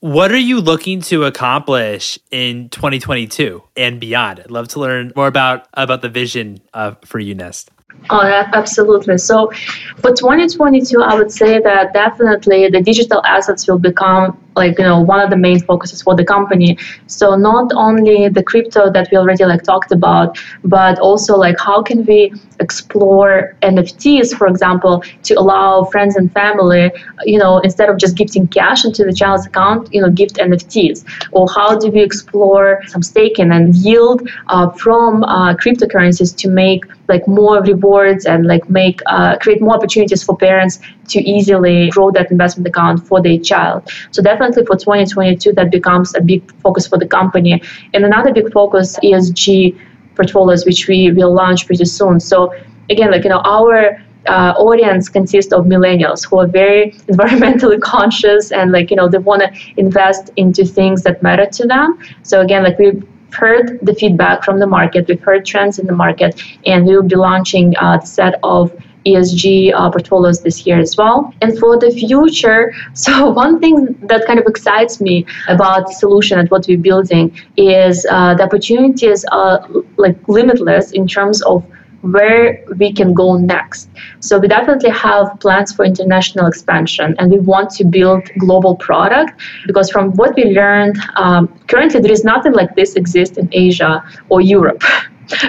What 0.00 0.30
are 0.30 0.38
you 0.38 0.60
looking 0.60 1.00
to 1.02 1.24
accomplish 1.24 2.18
in 2.30 2.68
2022 2.68 3.62
and 3.76 3.98
beyond? 3.98 4.40
I'd 4.40 4.50
love 4.50 4.68
to 4.68 4.80
learn 4.80 5.12
more 5.16 5.26
about 5.26 5.66
about 5.74 6.02
the 6.02 6.08
vision 6.08 6.60
uh, 6.74 6.94
for 7.04 7.18
UNest. 7.18 7.70
Oh, 8.08 8.20
absolutely. 8.20 9.18
So 9.18 9.50
for 9.98 10.12
2022, 10.14 11.02
I 11.02 11.14
would 11.16 11.32
say 11.32 11.60
that 11.60 11.92
definitely 11.92 12.68
the 12.68 12.80
digital 12.80 13.24
assets 13.24 13.66
will 13.66 13.78
become 13.78 14.38
like 14.56 14.78
you 14.78 14.84
know 14.84 15.00
one 15.00 15.20
of 15.20 15.30
the 15.30 15.36
main 15.36 15.60
focuses 15.60 16.02
for 16.02 16.14
the 16.16 16.24
company. 16.24 16.78
So 17.06 17.36
not 17.36 17.72
only 17.74 18.28
the 18.28 18.42
crypto 18.42 18.90
that 18.90 19.08
we 19.10 19.18
already 19.18 19.44
like 19.44 19.62
talked 19.62 19.92
about 19.92 20.38
but 20.64 20.98
also 20.98 21.36
like 21.36 21.58
how 21.58 21.82
can 21.82 22.04
we 22.04 22.32
explore 22.60 23.54
nfts 23.62 24.34
for 24.36 24.46
example 24.46 25.02
to 25.22 25.34
allow 25.34 25.84
friends 25.84 26.16
and 26.16 26.32
family 26.32 26.90
you 27.24 27.38
know 27.38 27.58
instead 27.58 27.88
of 27.88 27.98
just 27.98 28.16
gifting 28.16 28.46
cash 28.48 28.84
into 28.84 29.04
the 29.04 29.12
child's 29.12 29.46
account 29.46 29.88
you 29.92 30.00
know 30.00 30.10
gift 30.10 30.36
nfts 30.36 31.04
or 31.32 31.46
how 31.54 31.76
do 31.78 31.90
we 31.90 32.02
explore 32.02 32.80
some 32.86 33.02
staking 33.02 33.50
and 33.52 33.74
yield 33.76 34.28
uh, 34.48 34.68
from 34.70 35.22
uh, 35.24 35.54
cryptocurrencies 35.54 36.34
to 36.36 36.48
make 36.48 36.84
like 37.08 37.26
more 37.28 37.62
rewards 37.62 38.26
and 38.26 38.46
like 38.46 38.68
make 38.68 39.00
uh, 39.06 39.36
create 39.38 39.60
more 39.60 39.74
opportunities 39.74 40.22
for 40.22 40.36
parents 40.36 40.78
to 41.08 41.20
easily 41.20 41.88
grow 41.90 42.10
that 42.10 42.30
investment 42.30 42.66
account 42.66 43.06
for 43.06 43.22
their 43.22 43.38
child 43.38 43.88
so 44.10 44.22
definitely 44.22 44.64
for 44.64 44.76
2022 44.76 45.52
that 45.52 45.70
becomes 45.70 46.14
a 46.14 46.20
big 46.20 46.42
focus 46.60 46.86
for 46.86 46.98
the 46.98 47.06
company. 47.06 47.62
And 47.94 48.04
another 48.04 48.32
big 48.32 48.52
focus 48.52 48.98
ESG 49.02 49.78
portfolios, 50.14 50.64
which 50.64 50.88
we 50.88 51.12
will 51.12 51.32
launch 51.32 51.66
pretty 51.66 51.84
soon. 51.84 52.20
So 52.20 52.54
again, 52.90 53.10
like 53.10 53.24
you 53.24 53.30
know, 53.30 53.40
our 53.40 54.00
uh, 54.26 54.54
audience 54.58 55.08
consists 55.08 55.52
of 55.52 55.66
millennials 55.66 56.28
who 56.28 56.38
are 56.38 56.46
very 56.46 56.92
environmentally 57.08 57.80
conscious 57.80 58.50
and 58.50 58.72
like 58.72 58.90
you 58.90 58.96
know 58.96 59.08
they 59.08 59.18
want 59.18 59.42
to 59.42 59.50
invest 59.76 60.30
into 60.36 60.64
things 60.64 61.02
that 61.02 61.22
matter 61.22 61.46
to 61.46 61.66
them. 61.66 61.98
So 62.22 62.40
again, 62.40 62.62
like 62.64 62.78
we've 62.78 63.06
heard 63.32 63.78
the 63.82 63.94
feedback 63.94 64.44
from 64.44 64.58
the 64.60 64.66
market, 64.66 65.08
we've 65.08 65.20
heard 65.20 65.44
trends 65.44 65.78
in 65.78 65.86
the 65.86 65.92
market, 65.92 66.40
and 66.64 66.86
we 66.86 66.96
will 66.96 67.02
be 67.02 67.16
launching 67.16 67.74
a 67.80 68.00
set 68.04 68.34
of 68.42 68.72
ESG 69.06 69.72
uh, 69.74 69.90
portfolios 69.90 70.42
this 70.42 70.66
year 70.66 70.78
as 70.78 70.96
well. 70.96 71.32
And 71.40 71.58
for 71.58 71.78
the 71.78 71.90
future, 71.90 72.72
so 72.94 73.30
one 73.30 73.60
thing 73.60 73.96
that 74.02 74.26
kind 74.26 74.38
of 74.38 74.46
excites 74.46 75.00
me 75.00 75.26
about 75.48 75.86
the 75.86 75.94
solution 75.94 76.38
and 76.38 76.50
what 76.50 76.66
we're 76.68 76.78
building 76.78 77.36
is 77.56 78.06
uh, 78.10 78.34
the 78.34 78.42
opportunities 78.42 79.24
are 79.32 79.66
like 79.96 80.16
limitless 80.28 80.92
in 80.92 81.06
terms 81.06 81.42
of 81.42 81.64
where 82.02 82.64
we 82.76 82.92
can 82.92 83.14
go 83.14 83.36
next. 83.36 83.88
So 84.20 84.38
we 84.38 84.48
definitely 84.48 84.90
have 84.90 85.38
plans 85.40 85.72
for 85.72 85.84
international 85.84 86.46
expansion 86.46 87.14
and 87.18 87.30
we 87.30 87.38
want 87.38 87.70
to 87.70 87.84
build 87.84 88.30
global 88.38 88.76
product 88.76 89.40
because 89.66 89.90
from 89.90 90.12
what 90.12 90.36
we 90.36 90.44
learned, 90.44 90.96
um, 91.16 91.48
currently 91.68 92.00
there 92.00 92.12
is 92.12 92.24
nothing 92.24 92.52
like 92.52 92.74
this 92.76 92.94
exists 92.94 93.36
in 93.38 93.48
Asia 93.52 94.04
or 94.28 94.40
Europe. 94.40 94.82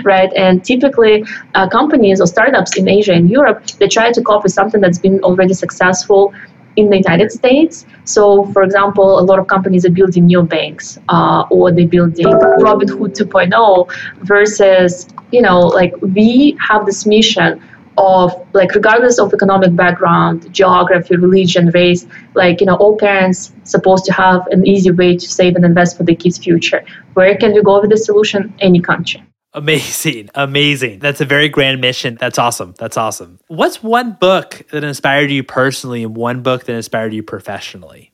right? 0.04 0.32
And 0.36 0.64
typically, 0.64 1.24
uh, 1.56 1.70
companies 1.70 2.22
or 2.22 2.28
startups 2.28 2.78
in 2.78 2.88
Asia 2.88 3.14
and 3.14 3.30
Europe 3.30 3.66
they 3.80 3.88
try 3.88 4.12
to 4.12 4.22
copy 4.22 4.50
something 4.50 4.82
that's 4.82 5.00
been 5.00 5.24
already 5.24 5.54
successful 5.54 6.34
in 6.78 6.90
the 6.90 6.98
United 6.98 7.32
States. 7.32 7.86
So, 8.06 8.46
for 8.54 8.64
example, 8.64 9.20
a 9.20 9.26
lot 9.30 9.40
of 9.40 9.48
companies 9.48 9.86
are 9.86 9.90
building 9.90 10.30
neobanks 10.30 10.98
uh, 11.10 11.46
or 11.50 11.72
they're 11.72 11.88
building 11.88 12.26
Robinhood 12.26 13.18
2.0 13.18 13.92
versus, 14.22 15.08
you 15.32 15.42
know, 15.42 15.60
like 15.60 15.94
we 16.02 16.56
have 16.60 16.86
this 16.86 17.06
mission 17.06 17.62
of 17.98 18.32
like 18.54 18.76
regardless 18.76 19.18
of 19.20 19.34
economic 19.34 19.76
background 19.76 20.54
geography 20.54 21.16
religion 21.16 21.72
race 21.72 22.06
like 22.36 22.60
you 22.60 22.68
know 22.68 22.76
all 22.76 22.96
parents 22.96 23.52
supposed 23.64 24.06
to 24.06 24.14
have 24.14 24.46
an 24.52 24.68
easy 24.68 24.92
way 24.92 25.18
to 25.18 25.28
save 25.28 25.56
and 25.56 25.66
invest 25.66 25.98
for 25.98 26.04
their 26.04 26.16
kids 26.16 26.38
future 26.38 26.84
where 27.16 27.36
can 27.36 27.54
we 27.54 27.64
go 27.64 27.82
with 27.82 27.90
the 27.90 27.98
solution 27.98 28.54
any 28.60 28.80
country 28.80 29.24
Amazing. 29.58 30.30
Amazing. 30.36 31.00
That's 31.00 31.20
a 31.20 31.26
very 31.26 31.50
grand 31.50 31.82
mission. 31.82 32.16
That's 32.20 32.38
awesome. 32.38 32.76
That's 32.78 32.96
awesome. 32.96 33.40
What's 33.48 33.82
one 33.82 34.14
book 34.14 34.62
that 34.72 34.84
inspired 34.84 35.32
you 35.32 35.44
personally 35.44 36.04
and 36.04 36.16
one 36.16 36.44
book 36.44 36.66
that 36.66 36.76
inspired 36.76 37.14
you 37.14 37.24
professionally? 37.24 38.12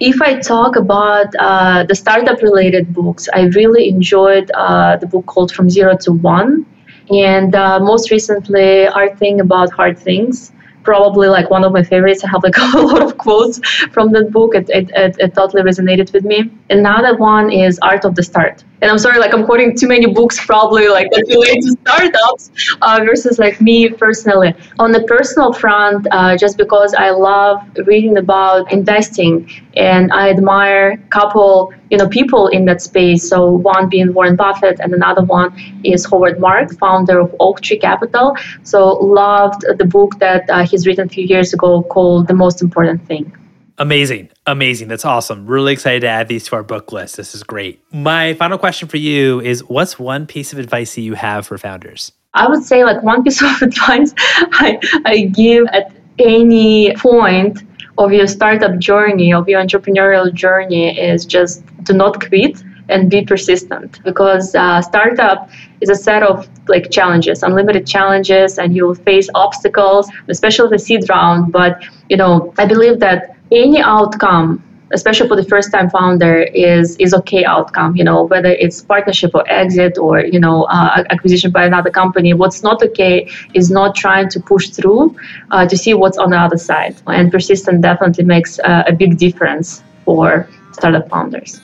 If 0.00 0.20
I 0.22 0.40
talk 0.40 0.76
about 0.76 1.26
uh, 1.38 1.84
the 1.84 1.94
startup 1.94 2.40
related 2.42 2.94
books, 2.94 3.28
I 3.32 3.42
really 3.58 3.88
enjoyed 3.88 4.50
uh, 4.52 4.96
the 4.96 5.06
book 5.06 5.26
called 5.26 5.52
From 5.52 5.68
Zero 5.68 5.96
to 5.98 6.12
One. 6.12 6.66
And 7.10 7.54
uh, 7.54 7.78
most 7.78 8.10
recently, 8.10 8.86
Hard 8.86 9.18
Thing 9.18 9.40
About 9.40 9.70
Hard 9.72 9.98
Things 9.98 10.52
probably 10.86 11.28
like 11.28 11.50
one 11.50 11.64
of 11.64 11.72
my 11.72 11.82
favorites. 11.82 12.24
I 12.24 12.28
have 12.30 12.42
like 12.42 12.56
a 12.74 12.78
lot 12.78 13.02
of 13.02 13.18
quotes 13.18 13.58
from 13.92 14.12
that 14.12 14.30
book. 14.30 14.54
It, 14.54 14.70
it, 14.70 14.90
it, 14.94 15.16
it, 15.18 15.34
totally 15.34 15.62
resonated 15.62 16.12
with 16.14 16.24
me. 16.24 16.50
Another 16.70 17.16
one 17.16 17.50
is 17.50 17.78
Art 17.80 18.04
of 18.06 18.14
the 18.14 18.22
Start. 18.22 18.64
And 18.82 18.90
I'm 18.90 18.98
sorry, 18.98 19.18
like 19.18 19.32
I'm 19.32 19.44
quoting 19.44 19.76
too 19.76 19.88
many 19.88 20.06
books 20.06 20.44
probably 20.44 20.88
like 20.88 21.10
that 21.10 21.24
relate 21.28 21.62
to 21.62 21.76
startups 21.82 22.50
uh, 22.82 23.00
versus 23.04 23.38
like 23.38 23.60
me 23.60 23.88
personally. 23.88 24.54
On 24.78 24.92
the 24.92 25.02
personal 25.04 25.52
front, 25.52 26.06
uh, 26.10 26.36
just 26.36 26.58
because 26.58 26.92
I 26.94 27.10
love 27.10 27.62
reading 27.86 28.18
about 28.18 28.70
investing 28.70 29.50
and 29.76 30.12
I 30.12 30.28
admire 30.30 30.90
a 30.92 31.08
couple 31.08 31.72
you 31.90 31.96
know 31.96 32.08
people 32.08 32.48
in 32.48 32.66
that 32.66 32.82
space. 32.82 33.28
So 33.28 33.50
one 33.50 33.88
being 33.88 34.12
Warren 34.12 34.36
Buffett, 34.36 34.80
and 34.80 34.92
another 34.92 35.22
one 35.22 35.54
is 35.84 36.04
Howard 36.10 36.38
Marks, 36.38 36.76
founder 36.76 37.20
of 37.20 37.34
Oaktree 37.40 37.78
Capital. 37.78 38.36
So 38.62 38.98
loved 38.98 39.64
the 39.78 39.84
book 39.84 40.18
that 40.18 40.50
uh, 40.50 40.66
he's 40.66 40.86
written 40.86 41.06
a 41.06 41.08
few 41.08 41.24
years 41.24 41.54
ago 41.54 41.82
called 41.82 42.28
The 42.28 42.34
Most 42.34 42.60
Important 42.60 43.06
Thing. 43.06 43.32
Amazing. 43.78 44.30
Amazing. 44.46 44.88
That's 44.88 45.04
awesome. 45.04 45.46
Really 45.46 45.72
excited 45.72 46.00
to 46.00 46.08
add 46.08 46.28
these 46.28 46.46
to 46.46 46.56
our 46.56 46.62
book 46.62 46.92
list. 46.92 47.16
This 47.16 47.34
is 47.34 47.42
great. 47.42 47.82
My 47.92 48.34
final 48.34 48.58
question 48.58 48.88
for 48.88 48.96
you 48.96 49.40
is 49.40 49.62
what's 49.64 49.98
one 49.98 50.26
piece 50.26 50.52
of 50.52 50.58
advice 50.58 50.94
that 50.94 51.02
you 51.02 51.14
have 51.14 51.46
for 51.46 51.58
founders? 51.58 52.12
I 52.34 52.48
would 52.48 52.62
say 52.62 52.84
like 52.84 53.02
one 53.02 53.22
piece 53.22 53.42
of 53.42 53.62
advice 53.62 54.14
I, 54.18 54.78
I 55.04 55.20
give 55.24 55.66
at 55.72 55.92
any 56.18 56.94
point 56.96 57.62
of 57.98 58.12
your 58.12 58.26
startup 58.26 58.78
journey, 58.78 59.32
of 59.32 59.48
your 59.48 59.60
entrepreneurial 59.60 60.32
journey, 60.32 60.98
is 60.98 61.24
just 61.24 61.64
do 61.84 61.92
not 61.92 62.26
quit 62.26 62.62
and 62.88 63.10
be 63.10 63.24
persistent 63.24 64.02
because 64.04 64.54
uh, 64.54 64.80
startup 64.80 65.50
is 65.80 65.88
a 65.88 65.94
set 65.94 66.22
of 66.22 66.48
like 66.68 66.90
challenges, 66.90 67.42
unlimited 67.42 67.86
challenges, 67.86 68.58
and 68.58 68.76
you 68.76 68.86
will 68.86 68.94
face 68.94 69.28
obstacles, 69.34 70.10
especially 70.28 70.68
the 70.70 70.78
seed 70.78 71.08
round. 71.08 71.52
But 71.52 71.82
you 72.08 72.16
know, 72.16 72.54
I 72.58 72.66
believe 72.66 73.00
that 73.00 73.35
any 73.50 73.80
outcome 73.80 74.62
especially 74.92 75.28
for 75.28 75.36
the 75.36 75.44
first 75.44 75.72
time 75.72 75.90
founder 75.90 76.42
is 76.42 76.96
is 76.96 77.12
okay 77.12 77.44
outcome 77.44 77.96
you 77.96 78.04
know 78.04 78.22
whether 78.24 78.50
it's 78.50 78.82
partnership 78.82 79.34
or 79.34 79.44
exit 79.48 79.98
or 79.98 80.20
you 80.20 80.38
know 80.38 80.64
uh, 80.64 81.04
acquisition 81.10 81.50
by 81.50 81.64
another 81.64 81.90
company. 81.90 82.32
What's 82.34 82.62
not 82.62 82.82
okay 82.82 83.28
is 83.54 83.70
not 83.70 83.94
trying 83.94 84.28
to 84.30 84.40
push 84.40 84.70
through 84.70 85.16
uh, 85.50 85.66
to 85.66 85.76
see 85.76 85.94
what's 85.94 86.18
on 86.18 86.30
the 86.30 86.38
other 86.38 86.58
side. 86.58 86.96
And 87.06 87.30
persistence 87.30 87.82
definitely 87.82 88.24
makes 88.24 88.58
uh, 88.60 88.84
a 88.86 88.92
big 88.92 89.18
difference 89.18 89.82
for 90.04 90.48
startup 90.72 91.08
founders. 91.08 91.60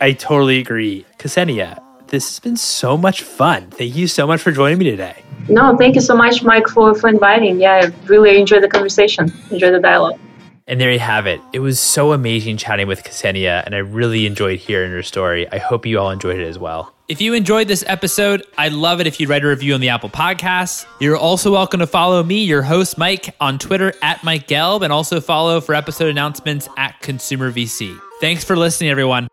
I 0.00 0.12
totally 0.12 0.58
agree. 0.58 1.06
Ksenia 1.18 1.78
this 2.08 2.28
has 2.28 2.38
been 2.38 2.56
so 2.56 2.96
much 2.96 3.22
fun. 3.22 3.70
Thank 3.70 3.96
you 3.96 4.06
so 4.06 4.26
much 4.26 4.40
for 4.40 4.52
joining 4.52 4.78
me 4.78 4.84
today. 4.90 5.16
No 5.48 5.76
thank 5.76 5.94
you 5.94 6.00
so 6.00 6.16
much 6.16 6.42
mike 6.42 6.68
for, 6.68 6.94
for 6.94 7.08
inviting. 7.08 7.60
Yeah 7.60 7.82
i 7.84 8.08
really 8.08 8.38
enjoyed 8.38 8.64
the 8.64 8.68
conversation. 8.68 9.32
Enjoyed 9.50 9.74
the 9.74 9.80
dialogue 9.80 10.18
and 10.66 10.80
there 10.80 10.90
you 10.90 10.98
have 10.98 11.26
it. 11.26 11.40
It 11.52 11.60
was 11.60 11.78
so 11.78 12.12
amazing 12.12 12.56
chatting 12.56 12.88
with 12.88 13.04
Ksenia, 13.04 13.64
and 13.64 13.74
I 13.74 13.78
really 13.78 14.26
enjoyed 14.26 14.58
hearing 14.58 14.90
her 14.92 15.02
story. 15.02 15.50
I 15.50 15.58
hope 15.58 15.84
you 15.86 15.98
all 15.98 16.10
enjoyed 16.10 16.38
it 16.38 16.46
as 16.46 16.58
well. 16.58 16.94
If 17.06 17.20
you 17.20 17.34
enjoyed 17.34 17.68
this 17.68 17.84
episode, 17.86 18.42
I'd 18.56 18.72
love 18.72 18.98
it 19.00 19.06
if 19.06 19.20
you'd 19.20 19.28
write 19.28 19.44
a 19.44 19.48
review 19.48 19.74
on 19.74 19.80
the 19.80 19.90
Apple 19.90 20.08
Podcasts. 20.08 20.86
You're 21.00 21.18
also 21.18 21.52
welcome 21.52 21.80
to 21.80 21.86
follow 21.86 22.22
me, 22.22 22.44
your 22.44 22.62
host, 22.62 22.96
Mike, 22.96 23.34
on 23.40 23.58
Twitter 23.58 23.92
at 24.00 24.24
Mike 24.24 24.48
Gelb, 24.48 24.82
and 24.82 24.90
also 24.90 25.20
follow 25.20 25.60
for 25.60 25.74
episode 25.74 26.08
announcements 26.08 26.66
at 26.78 26.98
Consumer 27.02 27.52
VC. 27.52 27.98
Thanks 28.22 28.42
for 28.42 28.56
listening, 28.56 28.88
everyone. 28.88 29.28